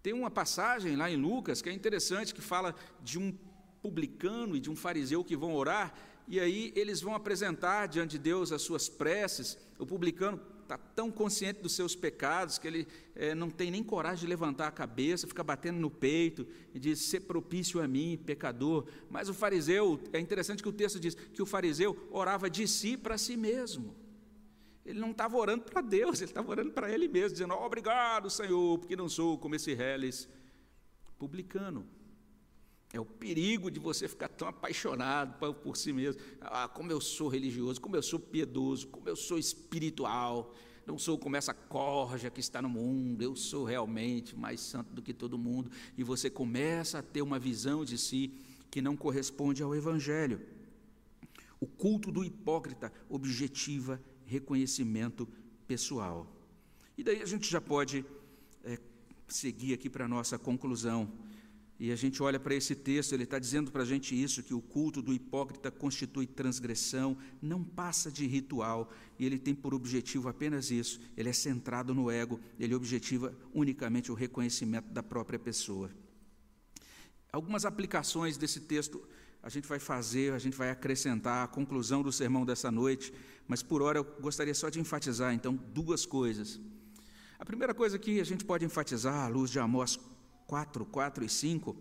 Tem 0.01 0.13
uma 0.13 0.31
passagem 0.31 0.95
lá 0.95 1.11
em 1.11 1.17
Lucas 1.17 1.61
que 1.61 1.69
é 1.69 1.73
interessante, 1.73 2.33
que 2.33 2.41
fala 2.41 2.73
de 3.03 3.19
um 3.19 3.37
publicano 3.81 4.55
e 4.55 4.59
de 4.59 4.69
um 4.69 4.75
fariseu 4.75 5.23
que 5.23 5.35
vão 5.35 5.53
orar, 5.55 5.93
e 6.27 6.39
aí 6.39 6.71
eles 6.75 7.01
vão 7.01 7.15
apresentar 7.15 7.87
diante 7.87 8.11
de 8.11 8.19
Deus 8.19 8.51
as 8.51 8.61
suas 8.61 8.87
preces. 8.87 9.57
O 9.77 9.85
publicano 9.85 10.39
está 10.61 10.77
tão 10.77 11.09
consciente 11.11 11.61
dos 11.61 11.73
seus 11.73 11.95
pecados 11.95 12.59
que 12.59 12.67
ele 12.67 12.87
é, 13.15 13.33
não 13.33 13.49
tem 13.49 13.71
nem 13.71 13.83
coragem 13.83 14.19
de 14.19 14.27
levantar 14.27 14.67
a 14.67 14.71
cabeça, 14.71 15.27
fica 15.27 15.43
batendo 15.43 15.79
no 15.79 15.89
peito 15.89 16.47
e 16.73 16.79
diz: 16.79 16.99
Ser 16.99 17.21
propício 17.21 17.81
a 17.81 17.87
mim, 17.87 18.21
pecador. 18.23 18.85
Mas 19.09 19.27
o 19.27 19.33
fariseu, 19.33 19.99
é 20.13 20.19
interessante 20.19 20.61
que 20.61 20.69
o 20.69 20.73
texto 20.73 20.99
diz 20.99 21.15
que 21.15 21.41
o 21.41 21.45
fariseu 21.45 22.07
orava 22.11 22.49
de 22.49 22.67
si 22.67 22.95
para 22.95 23.17
si 23.17 23.35
mesmo. 23.35 23.95
Ele 24.89 24.99
não 24.99 25.11
estava 25.11 25.37
orando 25.37 25.65
para 25.65 25.81
Deus, 25.81 26.19
ele 26.19 26.31
estava 26.31 26.49
orando 26.49 26.71
para 26.71 26.91
ele 26.91 27.07
mesmo, 27.07 27.33
dizendo: 27.33 27.53
oh, 27.53 27.63
Obrigado, 27.63 28.27
Senhor, 28.27 28.79
porque 28.79 28.95
não 28.95 29.07
sou 29.07 29.37
como 29.37 29.53
esse 29.53 29.71
reles 29.75 30.27
publicano. 31.19 31.85
É 32.91 32.99
o 32.99 33.05
perigo 33.05 33.69
de 33.69 33.79
você 33.79 34.07
ficar 34.07 34.29
tão 34.29 34.47
apaixonado 34.47 35.37
por 35.57 35.77
si 35.77 35.93
mesmo. 35.93 36.19
Ah, 36.41 36.67
como 36.67 36.91
eu 36.91 36.99
sou 36.99 37.27
religioso, 37.27 37.79
como 37.79 37.95
eu 37.95 38.01
sou 38.01 38.19
piedoso, 38.19 38.87
como 38.87 39.07
eu 39.07 39.15
sou 39.15 39.37
espiritual. 39.37 40.55
Não 40.87 40.97
sou 40.97 41.19
como 41.19 41.35
essa 41.35 41.53
corja 41.53 42.31
que 42.31 42.39
está 42.39 42.59
no 42.59 42.67
mundo, 42.67 43.21
eu 43.21 43.35
sou 43.35 43.63
realmente 43.63 44.35
mais 44.35 44.59
santo 44.59 44.91
do 44.91 45.03
que 45.03 45.13
todo 45.13 45.37
mundo. 45.37 45.69
E 45.95 46.03
você 46.03 46.31
começa 46.31 46.97
a 46.97 47.03
ter 47.03 47.21
uma 47.21 47.37
visão 47.37 47.85
de 47.85 47.95
si 47.95 48.33
que 48.71 48.81
não 48.81 48.97
corresponde 48.97 49.61
ao 49.61 49.75
Evangelho. 49.75 50.41
O 51.59 51.67
culto 51.67 52.11
do 52.11 52.23
hipócrita 52.23 52.91
objetiva 53.07 54.01
reconhecimento 54.29 55.27
pessoal. 55.67 56.17
E 56.97 57.03
daí 57.03 57.21
a 57.21 57.25
gente 57.25 57.49
já 57.49 57.59
pode 57.59 58.05
é, 58.63 58.77
seguir 59.27 59.73
aqui 59.73 59.89
para 59.89 60.05
a 60.05 60.07
nossa 60.07 60.37
conclusão. 60.37 61.11
E 61.79 61.91
a 61.91 61.95
gente 61.95 62.21
olha 62.21 62.39
para 62.39 62.53
esse 62.53 62.75
texto, 62.75 63.13
ele 63.13 63.23
está 63.23 63.39
dizendo 63.39 63.71
para 63.71 63.83
a 63.83 63.85
gente 63.85 64.21
isso, 64.21 64.43
que 64.43 64.53
o 64.53 64.61
culto 64.61 65.01
do 65.01 65.13
hipócrita 65.13 65.71
constitui 65.71 66.27
transgressão, 66.27 67.17
não 67.41 67.63
passa 67.63 68.11
de 68.11 68.27
ritual, 68.27 68.91
e 69.17 69.25
ele 69.25 69.39
tem 69.39 69.55
por 69.55 69.73
objetivo 69.73 70.27
apenas 70.27 70.71
isso, 70.71 70.99
ele 71.15 71.29
é 71.29 71.33
centrado 71.33 71.93
no 71.93 72.11
ego, 72.11 72.37
ele 72.59 72.75
objetiva 72.75 73.33
unicamente 73.53 74.11
o 74.11 74.15
reconhecimento 74.15 74.89
da 74.91 75.01
própria 75.01 75.39
pessoa. 75.39 75.89
Algumas 77.31 77.63
aplicações 77.63 78.35
desse 78.35 78.59
texto 78.59 79.01
a 79.41 79.49
gente 79.49 79.67
vai 79.67 79.79
fazer, 79.79 80.33
a 80.33 80.39
gente 80.39 80.57
vai 80.57 80.69
acrescentar 80.69 81.43
a 81.43 81.47
conclusão 81.47 82.03
do 82.03 82.11
sermão 82.11 82.45
dessa 82.45 82.69
noite, 82.69 83.13
mas 83.47 83.63
por 83.63 83.81
hora 83.81 83.99
eu 83.99 84.03
gostaria 84.19 84.53
só 84.53 84.69
de 84.69 84.79
enfatizar, 84.79 85.33
então, 85.33 85.55
duas 85.55 86.05
coisas. 86.05 86.59
A 87.37 87.45
primeira 87.45 87.73
coisa 87.73 87.97
que 87.97 88.19
a 88.19 88.23
gente 88.23 88.43
pode 88.43 88.65
enfatizar, 88.65 89.25
à 89.25 89.27
luz 89.27 89.49
de 89.49 89.59
Amós 89.59 89.97
4, 90.45 90.85
4 90.85 91.23
e 91.23 91.29
5, 91.29 91.75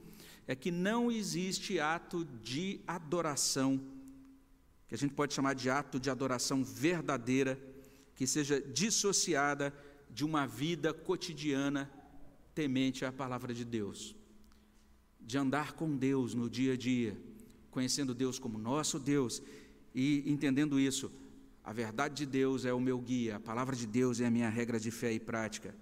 é 0.46 0.54
que 0.54 0.70
não 0.70 1.10
existe 1.10 1.80
ato 1.80 2.24
de 2.24 2.80
adoração, 2.86 3.80
que 4.86 4.94
a 4.94 4.98
gente 4.98 5.14
pode 5.14 5.34
chamar 5.34 5.54
de 5.54 5.68
ato 5.68 5.98
de 5.98 6.08
adoração 6.08 6.64
verdadeira, 6.64 7.58
que 8.14 8.26
seja 8.26 8.60
dissociada 8.60 9.74
de 10.08 10.24
uma 10.24 10.46
vida 10.46 10.94
cotidiana 10.94 11.90
temente 12.54 13.04
à 13.04 13.12
palavra 13.12 13.52
de 13.52 13.64
Deus, 13.64 14.16
de 15.20 15.36
andar 15.36 15.72
com 15.72 15.96
Deus 15.96 16.34
no 16.34 16.48
dia 16.48 16.74
a 16.74 16.76
dia, 16.76 17.16
conhecendo 17.70 18.14
Deus 18.14 18.38
como 18.38 18.58
nosso 18.58 18.98
Deus 18.98 19.42
e 19.94 20.24
entendendo 20.30 20.78
isso. 20.78 21.10
A 21.62 21.72
verdade 21.72 22.14
de 22.14 22.26
Deus 22.26 22.64
é 22.64 22.72
o 22.72 22.80
meu 22.80 22.98
guia, 22.98 23.36
a 23.36 23.40
palavra 23.40 23.76
de 23.76 23.86
Deus 23.86 24.20
é 24.20 24.26
a 24.26 24.30
minha 24.30 24.48
regra 24.48 24.80
de 24.80 24.90
fé 24.90 25.12
e 25.12 25.20
prática. 25.20 25.74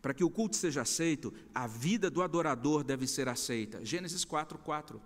Para 0.00 0.14
que 0.14 0.22
o 0.22 0.30
culto 0.30 0.54
seja 0.54 0.82
aceito, 0.82 1.32
a 1.54 1.66
vida 1.66 2.10
do 2.10 2.22
adorador 2.22 2.84
deve 2.84 3.06
ser 3.06 3.28
aceita. 3.28 3.84
Gênesis 3.84 4.24
4, 4.24 4.58
4. 4.58 5.00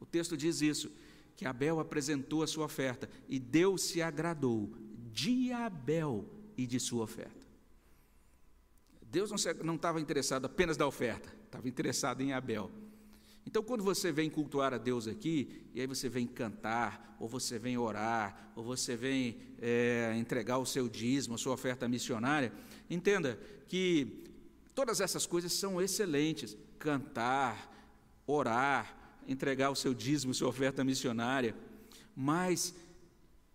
O 0.00 0.06
texto 0.06 0.36
diz 0.36 0.62
isso: 0.62 0.90
que 1.36 1.44
Abel 1.44 1.80
apresentou 1.80 2.42
a 2.42 2.46
sua 2.46 2.64
oferta 2.64 3.08
e 3.28 3.38
Deus 3.38 3.82
se 3.82 4.00
agradou 4.00 4.72
de 5.12 5.52
Abel 5.52 6.24
e 6.56 6.66
de 6.66 6.78
sua 6.78 7.04
oferta. 7.04 7.44
Deus 9.02 9.30
não 9.62 9.74
estava 9.76 10.00
interessado 10.00 10.44
apenas 10.44 10.76
da 10.76 10.86
oferta, 10.86 11.32
estava 11.44 11.68
interessado 11.68 12.20
em 12.20 12.32
Abel. 12.32 12.70
Então, 13.54 13.62
quando 13.62 13.84
você 13.84 14.10
vem 14.10 14.28
cultuar 14.28 14.74
a 14.74 14.78
Deus 14.78 15.06
aqui, 15.06 15.62
e 15.72 15.80
aí 15.80 15.86
você 15.86 16.08
vem 16.08 16.26
cantar, 16.26 17.16
ou 17.20 17.28
você 17.28 17.56
vem 17.56 17.78
orar, 17.78 18.50
ou 18.56 18.64
você 18.64 18.96
vem 18.96 19.38
é, 19.62 20.12
entregar 20.18 20.58
o 20.58 20.66
seu 20.66 20.88
dízimo, 20.88 21.36
a 21.36 21.38
sua 21.38 21.54
oferta 21.54 21.86
missionária, 21.86 22.52
entenda 22.90 23.38
que 23.68 24.24
Todas 24.74 25.00
essas 25.00 25.24
coisas 25.24 25.52
são 25.52 25.80
excelentes. 25.80 26.56
Cantar, 26.78 27.72
orar, 28.26 29.22
entregar 29.26 29.70
o 29.70 29.76
seu 29.76 29.94
dízimo, 29.94 30.34
sua 30.34 30.48
oferta 30.48 30.84
missionária, 30.84 31.56
mas 32.14 32.74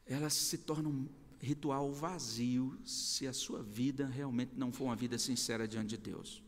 elas 0.06 0.34
se 0.34 0.60
tornam 0.60 1.08
ritual 1.40 1.92
vazio 1.92 2.78
se 2.86 3.28
a 3.28 3.34
sua 3.34 3.62
vida 3.62 4.08
realmente 4.08 4.54
não 4.56 4.72
for 4.72 4.86
uma 4.86 4.96
vida 4.96 5.18
sincera 5.18 5.68
diante 5.68 5.90
de 5.90 5.98
Deus. 5.98 6.42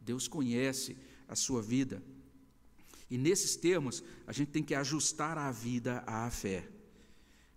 Deus 0.00 0.26
conhece 0.26 0.96
a 1.28 1.34
sua 1.34 1.60
vida. 1.60 2.02
E 3.10 3.18
nesses 3.18 3.56
termos, 3.56 4.02
a 4.26 4.32
gente 4.32 4.52
tem 4.52 4.62
que 4.62 4.74
ajustar 4.74 5.36
a 5.36 5.50
vida 5.50 6.02
à 6.06 6.30
fé. 6.30 6.68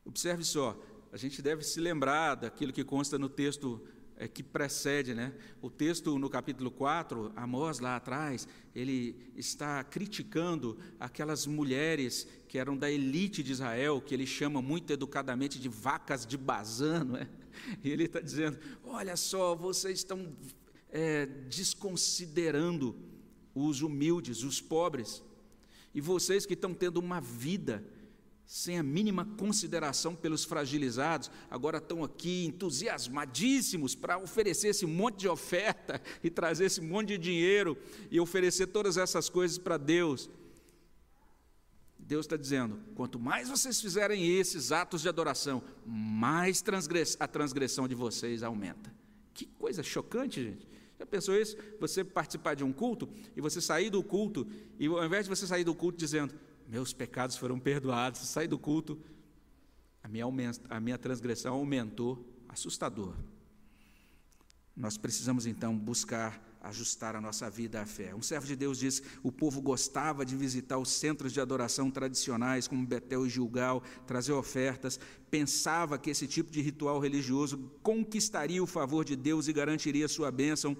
Observe 0.03 0.43
só, 0.43 0.77
a 1.11 1.17
gente 1.17 1.41
deve 1.41 1.63
se 1.63 1.79
lembrar 1.79 2.35
daquilo 2.35 2.73
que 2.73 2.83
consta 2.83 3.19
no 3.19 3.29
texto 3.29 3.79
é, 4.15 4.27
que 4.27 4.41
precede, 4.41 5.13
né? 5.13 5.33
O 5.61 5.69
texto 5.69 6.17
no 6.17 6.29
capítulo 6.29 6.71
4, 6.71 7.31
Amós 7.35 7.79
lá 7.79 7.95
atrás, 7.95 8.47
ele 8.73 9.31
está 9.35 9.83
criticando 9.83 10.77
aquelas 10.99 11.45
mulheres 11.45 12.27
que 12.47 12.57
eram 12.57 12.75
da 12.77 12.89
elite 12.89 13.43
de 13.43 13.51
Israel, 13.51 14.01
que 14.01 14.13
ele 14.13 14.25
chama 14.25 14.61
muito 14.61 14.91
educadamente 14.91 15.59
de 15.59 15.69
vacas 15.69 16.25
de 16.25 16.37
Bazã, 16.37 17.03
não 17.03 17.17
é? 17.17 17.27
E 17.83 17.91
ele 17.91 18.05
está 18.05 18.19
dizendo: 18.19 18.57
olha 18.83 19.15
só, 19.15 19.55
vocês 19.55 19.99
estão 19.99 20.35
é, 20.89 21.25
desconsiderando 21.25 22.95
os 23.53 23.81
humildes, 23.81 24.43
os 24.43 24.59
pobres, 24.59 25.23
e 25.93 26.01
vocês 26.01 26.45
que 26.45 26.53
estão 26.53 26.73
tendo 26.73 26.97
uma 26.97 27.21
vida 27.21 27.83
sem 28.45 28.77
a 28.77 28.83
mínima 28.83 29.25
consideração 29.37 30.15
pelos 30.15 30.43
fragilizados, 30.43 31.31
agora 31.49 31.77
estão 31.77 32.03
aqui 32.03 32.45
entusiasmadíssimos 32.45 33.95
para 33.95 34.17
oferecer 34.17 34.69
esse 34.69 34.85
monte 34.85 35.21
de 35.21 35.27
oferta 35.27 36.01
e 36.23 36.29
trazer 36.29 36.65
esse 36.65 36.81
monte 36.81 37.09
de 37.09 37.17
dinheiro 37.17 37.77
e 38.11 38.19
oferecer 38.19 38.67
todas 38.67 38.97
essas 38.97 39.29
coisas 39.29 39.57
para 39.57 39.77
Deus. 39.77 40.29
Deus 41.97 42.25
está 42.25 42.35
dizendo: 42.35 42.79
quanto 42.95 43.17
mais 43.17 43.49
vocês 43.49 43.79
fizerem 43.79 44.37
esses 44.37 44.71
atos 44.71 45.01
de 45.01 45.09
adoração, 45.09 45.63
mais 45.85 46.61
transgress 46.61 47.15
a 47.19 47.27
transgressão 47.27 47.87
de 47.87 47.95
vocês 47.95 48.43
aumenta. 48.43 48.93
Que 49.33 49.45
coisa 49.45 49.81
chocante, 49.81 50.43
gente. 50.43 50.72
Já 51.03 51.07
pensou 51.07 51.35
isso? 51.35 51.57
Você 51.81 52.01
participar 52.01 52.53
de 52.55 52.63
um 52.63 52.71
culto 52.71 53.09
e 53.35 53.41
você 53.41 53.59
sair 53.59 53.89
do 53.89 54.01
culto, 54.01 54.47
e 54.79 54.87
ao 54.87 55.03
invés 55.03 55.25
de 55.25 55.29
você 55.29 55.45
sair 55.45 55.65
do 55.65 55.75
culto 55.75 55.97
dizendo, 55.97 56.33
meus 56.65 56.93
pecados 56.93 57.35
foram 57.35 57.59
perdoados, 57.59 58.21
sair 58.21 58.47
do 58.47 58.57
culto, 58.57 58.97
a 60.01 60.07
minha, 60.07 60.25
a 60.69 60.79
minha 60.79 60.97
transgressão 60.97 61.55
aumentou, 61.55 62.25
assustador. 62.47 63.13
Nós 64.73 64.97
precisamos 64.97 65.45
então 65.45 65.77
buscar 65.77 66.41
ajustar 66.63 67.13
a 67.13 67.19
nossa 67.19 67.49
vida 67.49 67.81
à 67.81 67.85
fé. 67.85 68.15
Um 68.15 68.21
servo 68.21 68.47
de 68.47 68.55
Deus 68.55 68.79
diz: 68.79 69.03
o 69.21 69.31
povo 69.31 69.61
gostava 69.61 70.25
de 70.25 70.35
visitar 70.37 70.77
os 70.77 70.89
centros 70.89 71.33
de 71.33 71.41
adoração 71.41 71.91
tradicionais, 71.91 72.67
como 72.67 72.87
Betel 72.87 73.27
e 73.27 73.29
Gilgal, 73.29 73.83
trazer 74.07 74.31
ofertas, 74.31 74.97
pensava 75.29 75.97
que 75.97 76.09
esse 76.09 76.25
tipo 76.25 76.49
de 76.49 76.61
ritual 76.61 76.99
religioso 76.99 77.57
conquistaria 77.83 78.63
o 78.63 78.67
favor 78.67 79.03
de 79.03 79.17
Deus 79.17 79.49
e 79.49 79.53
garantiria 79.53 80.07
sua 80.07 80.31
bênção. 80.31 80.75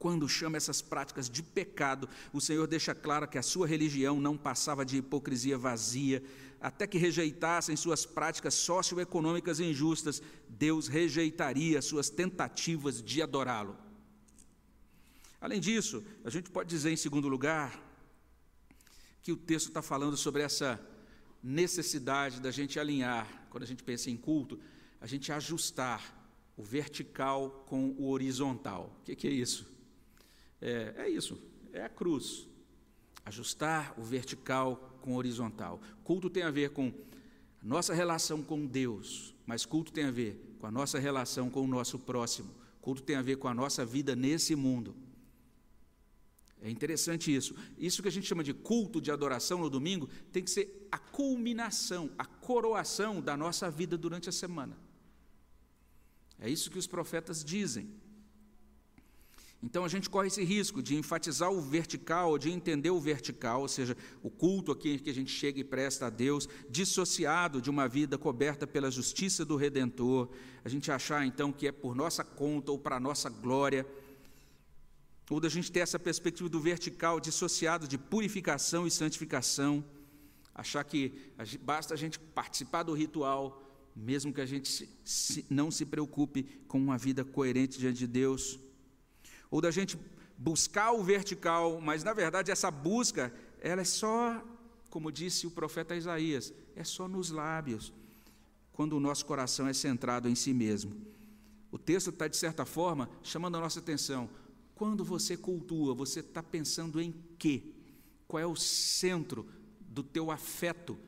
Quando 0.00 0.26
chama 0.26 0.56
essas 0.56 0.80
práticas 0.80 1.28
de 1.28 1.42
pecado, 1.42 2.08
o 2.32 2.40
Senhor 2.40 2.66
deixa 2.66 2.94
claro 2.94 3.28
que 3.28 3.36
a 3.36 3.42
sua 3.42 3.66
religião 3.66 4.18
não 4.18 4.34
passava 4.34 4.82
de 4.82 4.96
hipocrisia 4.96 5.58
vazia, 5.58 6.24
até 6.58 6.86
que 6.86 6.96
rejeitassem 6.96 7.76
suas 7.76 8.06
práticas 8.06 8.54
socioeconômicas 8.54 9.60
injustas, 9.60 10.22
Deus 10.48 10.88
rejeitaria 10.88 11.82
suas 11.82 12.08
tentativas 12.08 13.02
de 13.02 13.20
adorá-lo. 13.20 13.76
Além 15.38 15.60
disso, 15.60 16.02
a 16.24 16.30
gente 16.30 16.48
pode 16.48 16.70
dizer, 16.70 16.90
em 16.90 16.96
segundo 16.96 17.28
lugar, 17.28 17.78
que 19.22 19.32
o 19.32 19.36
texto 19.36 19.68
está 19.68 19.82
falando 19.82 20.16
sobre 20.16 20.40
essa 20.40 20.80
necessidade 21.42 22.40
da 22.40 22.50
gente 22.50 22.80
alinhar, 22.80 23.48
quando 23.50 23.64
a 23.64 23.66
gente 23.66 23.84
pensa 23.84 24.08
em 24.08 24.16
culto, 24.16 24.58
a 24.98 25.06
gente 25.06 25.30
ajustar 25.30 26.16
o 26.56 26.62
vertical 26.62 27.66
com 27.68 27.90
o 27.98 28.08
horizontal. 28.08 28.96
O 29.02 29.04
que, 29.04 29.14
que 29.14 29.28
é 29.28 29.30
isso? 29.30 29.79
É, 30.60 30.94
é 30.96 31.08
isso, 31.08 31.40
é 31.72 31.82
a 31.82 31.88
cruz. 31.88 32.48
Ajustar 33.24 33.94
o 33.98 34.02
vertical 34.02 34.98
com 35.00 35.14
o 35.14 35.16
horizontal. 35.16 35.80
Culto 36.02 36.28
tem 36.28 36.42
a 36.42 36.50
ver 36.50 36.70
com 36.70 36.92
nossa 37.62 37.94
relação 37.94 38.42
com 38.42 38.66
Deus, 38.66 39.34
mas 39.46 39.66
culto 39.66 39.92
tem 39.92 40.04
a 40.04 40.10
ver 40.10 40.56
com 40.58 40.66
a 40.66 40.70
nossa 40.70 40.98
relação 40.98 41.50
com 41.50 41.62
o 41.62 41.66
nosso 41.66 41.98
próximo. 41.98 42.54
Culto 42.80 43.02
tem 43.02 43.16
a 43.16 43.22
ver 43.22 43.36
com 43.36 43.48
a 43.48 43.54
nossa 43.54 43.84
vida 43.84 44.16
nesse 44.16 44.56
mundo. 44.56 44.96
É 46.62 46.70
interessante 46.70 47.34
isso. 47.34 47.54
Isso 47.78 48.02
que 48.02 48.08
a 48.08 48.12
gente 48.12 48.26
chama 48.26 48.44
de 48.44 48.52
culto 48.52 49.00
de 49.00 49.10
adoração 49.10 49.60
no 49.60 49.70
domingo 49.70 50.08
tem 50.30 50.42
que 50.42 50.50
ser 50.50 50.88
a 50.92 50.98
culminação, 50.98 52.10
a 52.18 52.24
coroação 52.24 53.20
da 53.20 53.36
nossa 53.36 53.70
vida 53.70 53.96
durante 53.96 54.28
a 54.28 54.32
semana. 54.32 54.76
É 56.38 56.48
isso 56.48 56.70
que 56.70 56.78
os 56.78 56.86
profetas 56.86 57.44
dizem. 57.44 57.90
Então 59.62 59.84
a 59.84 59.88
gente 59.88 60.08
corre 60.08 60.28
esse 60.28 60.42
risco 60.42 60.82
de 60.82 60.96
enfatizar 60.96 61.52
o 61.52 61.60
vertical, 61.60 62.38
de 62.38 62.50
entender 62.50 62.90
o 62.90 62.98
vertical, 62.98 63.60
ou 63.60 63.68
seja, 63.68 63.94
o 64.22 64.30
culto 64.30 64.72
aqui 64.72 64.98
que 64.98 65.10
a 65.10 65.14
gente 65.14 65.30
chega 65.30 65.60
e 65.60 65.64
presta 65.64 66.06
a 66.06 66.10
Deus, 66.10 66.48
dissociado 66.68 67.60
de 67.60 67.68
uma 67.68 67.86
vida 67.86 68.16
coberta 68.16 68.66
pela 68.66 68.90
justiça 68.90 69.44
do 69.44 69.56
Redentor. 69.56 70.30
A 70.64 70.68
gente 70.68 70.90
achar 70.90 71.26
então 71.26 71.52
que 71.52 71.66
é 71.66 71.72
por 71.72 71.94
nossa 71.94 72.24
conta 72.24 72.72
ou 72.72 72.78
para 72.78 72.98
nossa 72.98 73.28
glória, 73.28 73.86
ou 75.28 75.38
da 75.38 75.48
gente 75.48 75.70
ter 75.70 75.80
essa 75.80 75.98
perspectiva 75.98 76.48
do 76.48 76.58
vertical 76.58 77.20
dissociado 77.20 77.86
de 77.86 77.98
purificação 77.98 78.86
e 78.86 78.90
santificação, 78.90 79.84
achar 80.54 80.82
que 80.84 81.12
basta 81.60 81.92
a 81.92 81.96
gente 81.96 82.18
participar 82.18 82.82
do 82.82 82.94
ritual, 82.94 83.62
mesmo 83.94 84.32
que 84.32 84.40
a 84.40 84.46
gente 84.46 84.88
não 85.50 85.70
se 85.70 85.84
preocupe 85.84 86.44
com 86.66 86.78
uma 86.78 86.96
vida 86.96 87.24
coerente 87.24 87.78
diante 87.78 87.98
de 87.98 88.06
Deus 88.06 88.58
ou 89.50 89.60
da 89.60 89.70
gente 89.70 89.98
buscar 90.38 90.92
o 90.92 91.02
vertical, 91.02 91.80
mas 91.80 92.02
na 92.04 92.14
verdade 92.14 92.50
essa 92.50 92.70
busca, 92.70 93.32
ela 93.60 93.82
é 93.82 93.84
só, 93.84 94.42
como 94.88 95.12
disse 95.12 95.46
o 95.46 95.50
profeta 95.50 95.94
Isaías, 95.94 96.52
é 96.74 96.84
só 96.84 97.06
nos 97.08 97.30
lábios, 97.30 97.92
quando 98.72 98.94
o 98.94 99.00
nosso 99.00 99.26
coração 99.26 99.66
é 99.66 99.72
centrado 99.72 100.28
em 100.28 100.34
si 100.34 100.54
mesmo. 100.54 100.94
O 101.70 101.78
texto 101.78 102.10
está, 102.10 102.26
de 102.26 102.36
certa 102.36 102.64
forma, 102.64 103.08
chamando 103.22 103.56
a 103.56 103.60
nossa 103.60 103.78
atenção. 103.78 104.28
Quando 104.74 105.04
você 105.04 105.36
cultua, 105.36 105.94
você 105.94 106.20
está 106.20 106.42
pensando 106.42 107.00
em 107.00 107.14
quê? 107.38 107.62
Qual 108.26 108.40
é 108.40 108.46
o 108.46 108.56
centro 108.56 109.46
do 109.78 110.02
teu 110.02 110.30
afeto, 110.30 110.98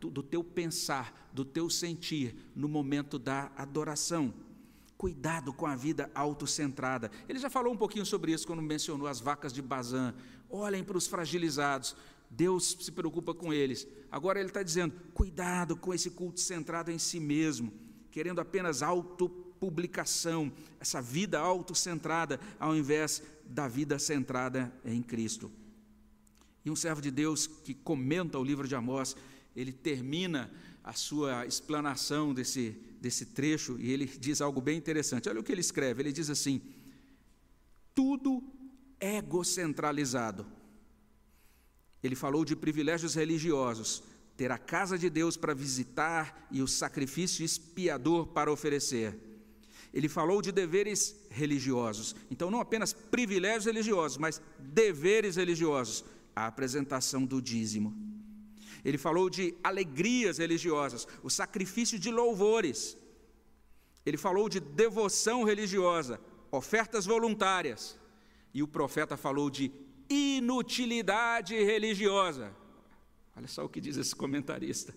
do 0.00 0.22
teu 0.22 0.44
pensar, 0.44 1.28
do 1.32 1.44
teu 1.44 1.68
sentir 1.68 2.36
no 2.54 2.68
momento 2.68 3.18
da 3.18 3.50
adoração? 3.56 4.32
Cuidado 4.96 5.52
com 5.52 5.66
a 5.66 5.76
vida 5.76 6.10
autocentrada. 6.14 7.10
Ele 7.28 7.38
já 7.38 7.50
falou 7.50 7.72
um 7.72 7.76
pouquinho 7.76 8.06
sobre 8.06 8.32
isso 8.32 8.46
quando 8.46 8.62
mencionou 8.62 9.06
as 9.06 9.20
vacas 9.20 9.52
de 9.52 9.60
Bazã. 9.60 10.14
Olhem 10.48 10.82
para 10.82 10.96
os 10.96 11.06
fragilizados. 11.06 11.94
Deus 12.30 12.76
se 12.80 12.90
preocupa 12.90 13.34
com 13.34 13.52
eles. 13.52 13.86
Agora 14.10 14.38
ele 14.38 14.48
está 14.48 14.62
dizendo: 14.62 14.94
cuidado 15.12 15.76
com 15.76 15.92
esse 15.92 16.10
culto 16.10 16.40
centrado 16.40 16.90
em 16.90 16.98
si 16.98 17.20
mesmo, 17.20 17.72
querendo 18.10 18.40
apenas 18.40 18.82
autopublicação, 18.82 20.50
essa 20.80 21.00
vida 21.00 21.38
autocentrada, 21.38 22.40
ao 22.58 22.74
invés 22.74 23.22
da 23.44 23.68
vida 23.68 23.98
centrada 23.98 24.72
em 24.84 25.02
Cristo. 25.02 25.50
E 26.64 26.70
um 26.70 26.76
servo 26.76 27.00
de 27.00 27.10
Deus 27.10 27.46
que 27.46 27.74
comenta 27.74 28.38
o 28.38 28.44
livro 28.44 28.66
de 28.66 28.74
Amós, 28.74 29.16
ele 29.54 29.72
termina 29.72 30.50
a 30.82 30.92
sua 30.92 31.46
explanação 31.46 32.34
desse, 32.34 32.76
desse 33.06 33.26
trecho 33.26 33.76
e 33.78 33.92
ele 33.92 34.06
diz 34.06 34.40
algo 34.40 34.60
bem 34.60 34.76
interessante. 34.76 35.28
Olha 35.28 35.40
o 35.40 35.44
que 35.44 35.52
ele 35.52 35.60
escreve: 35.60 36.02
ele 36.02 36.12
diz 36.12 36.28
assim: 36.28 36.60
tudo 37.94 38.42
egocentralizado. 39.00 40.44
Ele 42.02 42.16
falou 42.16 42.44
de 42.44 42.54
privilégios 42.54 43.14
religiosos, 43.14 44.02
ter 44.36 44.50
a 44.50 44.58
casa 44.58 44.98
de 44.98 45.08
Deus 45.08 45.36
para 45.36 45.54
visitar 45.54 46.48
e 46.50 46.60
o 46.62 46.68
sacrifício 46.68 47.44
expiador 47.44 48.26
para 48.28 48.52
oferecer. 48.52 49.16
Ele 49.94 50.08
falou 50.08 50.42
de 50.42 50.52
deveres 50.52 51.16
religiosos. 51.30 52.14
Então, 52.30 52.50
não 52.50 52.60
apenas 52.60 52.92
privilégios 52.92 53.64
religiosos, 53.64 54.18
mas 54.18 54.42
deveres 54.58 55.36
religiosos. 55.36 56.04
A 56.34 56.46
apresentação 56.46 57.24
do 57.24 57.40
dízimo 57.40 58.05
ele 58.84 58.98
falou 58.98 59.28
de 59.28 59.54
alegrias 59.62 60.38
religiosas, 60.38 61.06
o 61.22 61.30
sacrifício 61.30 61.98
de 61.98 62.10
louvores. 62.10 62.96
Ele 64.04 64.16
falou 64.16 64.48
de 64.48 64.60
devoção 64.60 65.44
religiosa, 65.44 66.20
ofertas 66.50 67.06
voluntárias. 67.06 67.98
E 68.54 68.62
o 68.62 68.68
profeta 68.68 69.16
falou 69.16 69.50
de 69.50 69.70
inutilidade 70.08 71.54
religiosa. 71.62 72.54
Olha 73.36 73.48
só 73.48 73.64
o 73.64 73.68
que 73.68 73.80
diz 73.80 73.96
esse 73.96 74.14
comentarista. 74.14 74.94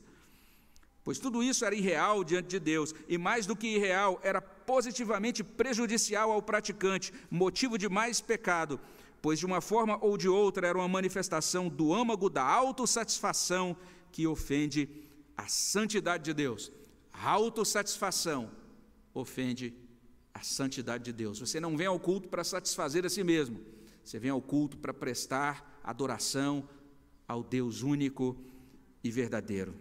Pois 1.03 1.17
tudo 1.17 1.41
isso 1.41 1.65
era 1.65 1.75
irreal 1.75 2.23
diante 2.23 2.47
de 2.47 2.59
Deus, 2.59 2.93
e 3.07 3.17
mais 3.17 3.45
do 3.45 3.55
que 3.55 3.67
irreal, 3.67 4.19
era 4.23 4.39
positivamente 4.39 5.43
prejudicial 5.43 6.31
ao 6.31 6.41
praticante, 6.41 7.11
motivo 7.31 7.77
de 7.77 7.89
mais 7.89 8.21
pecado, 8.21 8.79
pois 9.21 9.39
de 9.39 9.45
uma 9.45 9.61
forma 9.61 9.97
ou 10.01 10.17
de 10.17 10.27
outra 10.27 10.67
era 10.67 10.77
uma 10.77 10.87
manifestação 10.87 11.67
do 11.67 11.93
âmago 11.93 12.29
da 12.29 12.43
autossatisfação 12.43 13.75
que 14.11 14.25
ofende 14.25 14.89
a 15.37 15.47
santidade 15.47 16.23
de 16.23 16.33
Deus. 16.33 16.71
A 17.13 17.29
autossatisfação 17.29 18.51
ofende 19.13 19.73
a 20.33 20.41
santidade 20.41 21.03
de 21.05 21.13
Deus. 21.13 21.39
Você 21.39 21.59
não 21.59 21.75
vem 21.75 21.87
ao 21.87 21.99
culto 21.99 22.27
para 22.29 22.43
satisfazer 22.43 23.05
a 23.05 23.09
si 23.09 23.23
mesmo, 23.23 23.59
você 24.03 24.17
vem 24.17 24.31
ao 24.31 24.41
culto 24.41 24.77
para 24.77 24.93
prestar 24.93 25.79
adoração 25.83 26.67
ao 27.27 27.43
Deus 27.43 27.81
único 27.81 28.37
e 29.03 29.11
verdadeiro. 29.11 29.75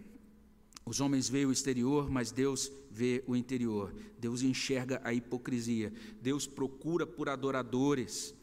Os 0.85 0.99
homens 0.99 1.29
veem 1.29 1.45
o 1.45 1.51
exterior, 1.51 2.09
mas 2.09 2.31
Deus 2.31 2.71
vê 2.89 3.23
o 3.27 3.35
interior. 3.35 3.93
Deus 4.17 4.41
enxerga 4.41 4.99
a 5.03 5.13
hipocrisia. 5.13 5.93
Deus 6.19 6.47
procura 6.47 7.05
por 7.05 7.29
adoradores 7.29 8.33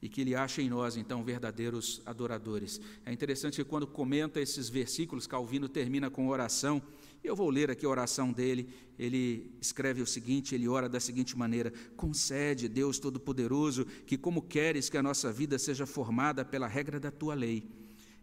e 0.00 0.08
que 0.08 0.20
Ele 0.20 0.34
acha 0.34 0.62
em 0.62 0.68
nós, 0.68 0.96
então, 0.96 1.24
verdadeiros 1.24 2.00
adoradores. 2.06 2.80
É 3.04 3.12
interessante 3.12 3.56
que 3.56 3.64
quando 3.64 3.86
comenta 3.86 4.40
esses 4.40 4.68
versículos, 4.68 5.26
Calvino 5.26 5.68
termina 5.68 6.08
com 6.08 6.28
oração. 6.28 6.80
Eu 7.22 7.34
vou 7.34 7.50
ler 7.50 7.70
aqui 7.70 7.84
a 7.84 7.88
oração 7.88 8.32
dele. 8.32 8.68
Ele 8.98 9.52
escreve 9.60 10.00
o 10.00 10.06
seguinte: 10.06 10.54
ele 10.54 10.68
ora 10.68 10.88
da 10.88 11.00
seguinte 11.00 11.36
maneira: 11.36 11.72
Concede, 11.96 12.68
Deus 12.68 12.98
Todo-Poderoso, 12.98 13.84
que, 14.06 14.16
como 14.16 14.42
queres 14.42 14.88
que 14.88 14.96
a 14.96 15.02
nossa 15.02 15.32
vida 15.32 15.58
seja 15.58 15.86
formada 15.86 16.44
pela 16.44 16.68
regra 16.68 17.00
da 17.00 17.10
tua 17.10 17.34
lei 17.34 17.68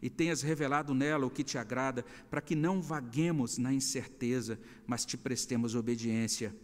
e 0.02 0.10
tenhas 0.10 0.42
revelado 0.44 0.94
nela 0.94 1.26
o 1.26 1.32
que 1.32 1.44
te 1.44 1.58
agrada, 1.58 2.06
para 2.30 2.42
que 2.42 2.56
não 2.56 2.80
vaguemos 2.82 3.58
na 3.58 3.74
incerteza, 3.74 4.60
mas 4.86 5.04
te 5.04 5.18
prestemos 5.18 5.74
obediência. 5.74 6.56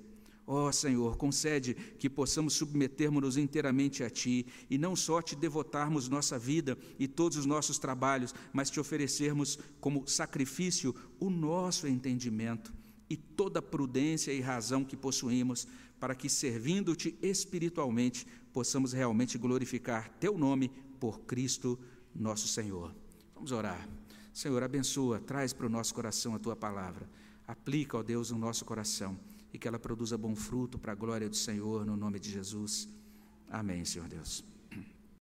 Ó 0.45 0.67
oh, 0.67 0.71
Senhor, 0.71 1.17
concede 1.17 1.73
que 1.73 2.09
possamos 2.09 2.53
submetermos-nos 2.53 3.37
inteiramente 3.37 4.03
a 4.03 4.09
Ti 4.09 4.45
e 4.69 4.77
não 4.77 4.95
só 4.95 5.21
te 5.21 5.35
devotarmos 5.35 6.09
nossa 6.09 6.37
vida 6.37 6.77
e 6.97 7.07
todos 7.07 7.37
os 7.37 7.45
nossos 7.45 7.77
trabalhos, 7.77 8.33
mas 8.51 8.69
te 8.69 8.79
oferecermos 8.79 9.59
como 9.79 10.07
sacrifício 10.07 10.95
o 11.19 11.29
nosso 11.29 11.87
entendimento 11.87 12.73
e 13.09 13.15
toda 13.15 13.59
a 13.59 13.61
prudência 13.61 14.31
e 14.31 14.41
razão 14.41 14.83
que 14.83 14.97
possuímos, 14.97 15.67
para 15.99 16.15
que, 16.15 16.27
servindo-te 16.27 17.15
espiritualmente, 17.21 18.25
possamos 18.51 18.93
realmente 18.93 19.37
glorificar 19.37 20.09
Teu 20.19 20.37
nome 20.37 20.71
por 20.99 21.19
Cristo 21.21 21.77
nosso 22.15 22.47
Senhor. 22.47 22.95
Vamos 23.35 23.51
orar. 23.51 23.87
Senhor, 24.33 24.63
abençoa, 24.63 25.19
traz 25.19 25.53
para 25.53 25.67
o 25.67 25.69
nosso 25.69 25.93
coração 25.93 26.33
a 26.33 26.39
tua 26.39 26.55
palavra. 26.55 27.07
Aplica, 27.47 27.97
ó 27.97 28.03
Deus, 28.03 28.31
no 28.31 28.39
nosso 28.39 28.65
coração 28.65 29.19
e 29.53 29.57
que 29.57 29.67
ela 29.67 29.79
produza 29.79 30.17
bom 30.17 30.35
fruto 30.35 30.77
para 30.77 30.91
a 30.91 30.95
glória 30.95 31.29
do 31.29 31.35
Senhor, 31.35 31.85
no 31.85 31.97
nome 31.97 32.19
de 32.19 32.31
Jesus. 32.31 32.87
Amém, 33.49 33.83
Senhor 33.83 34.07
Deus. 34.07 34.50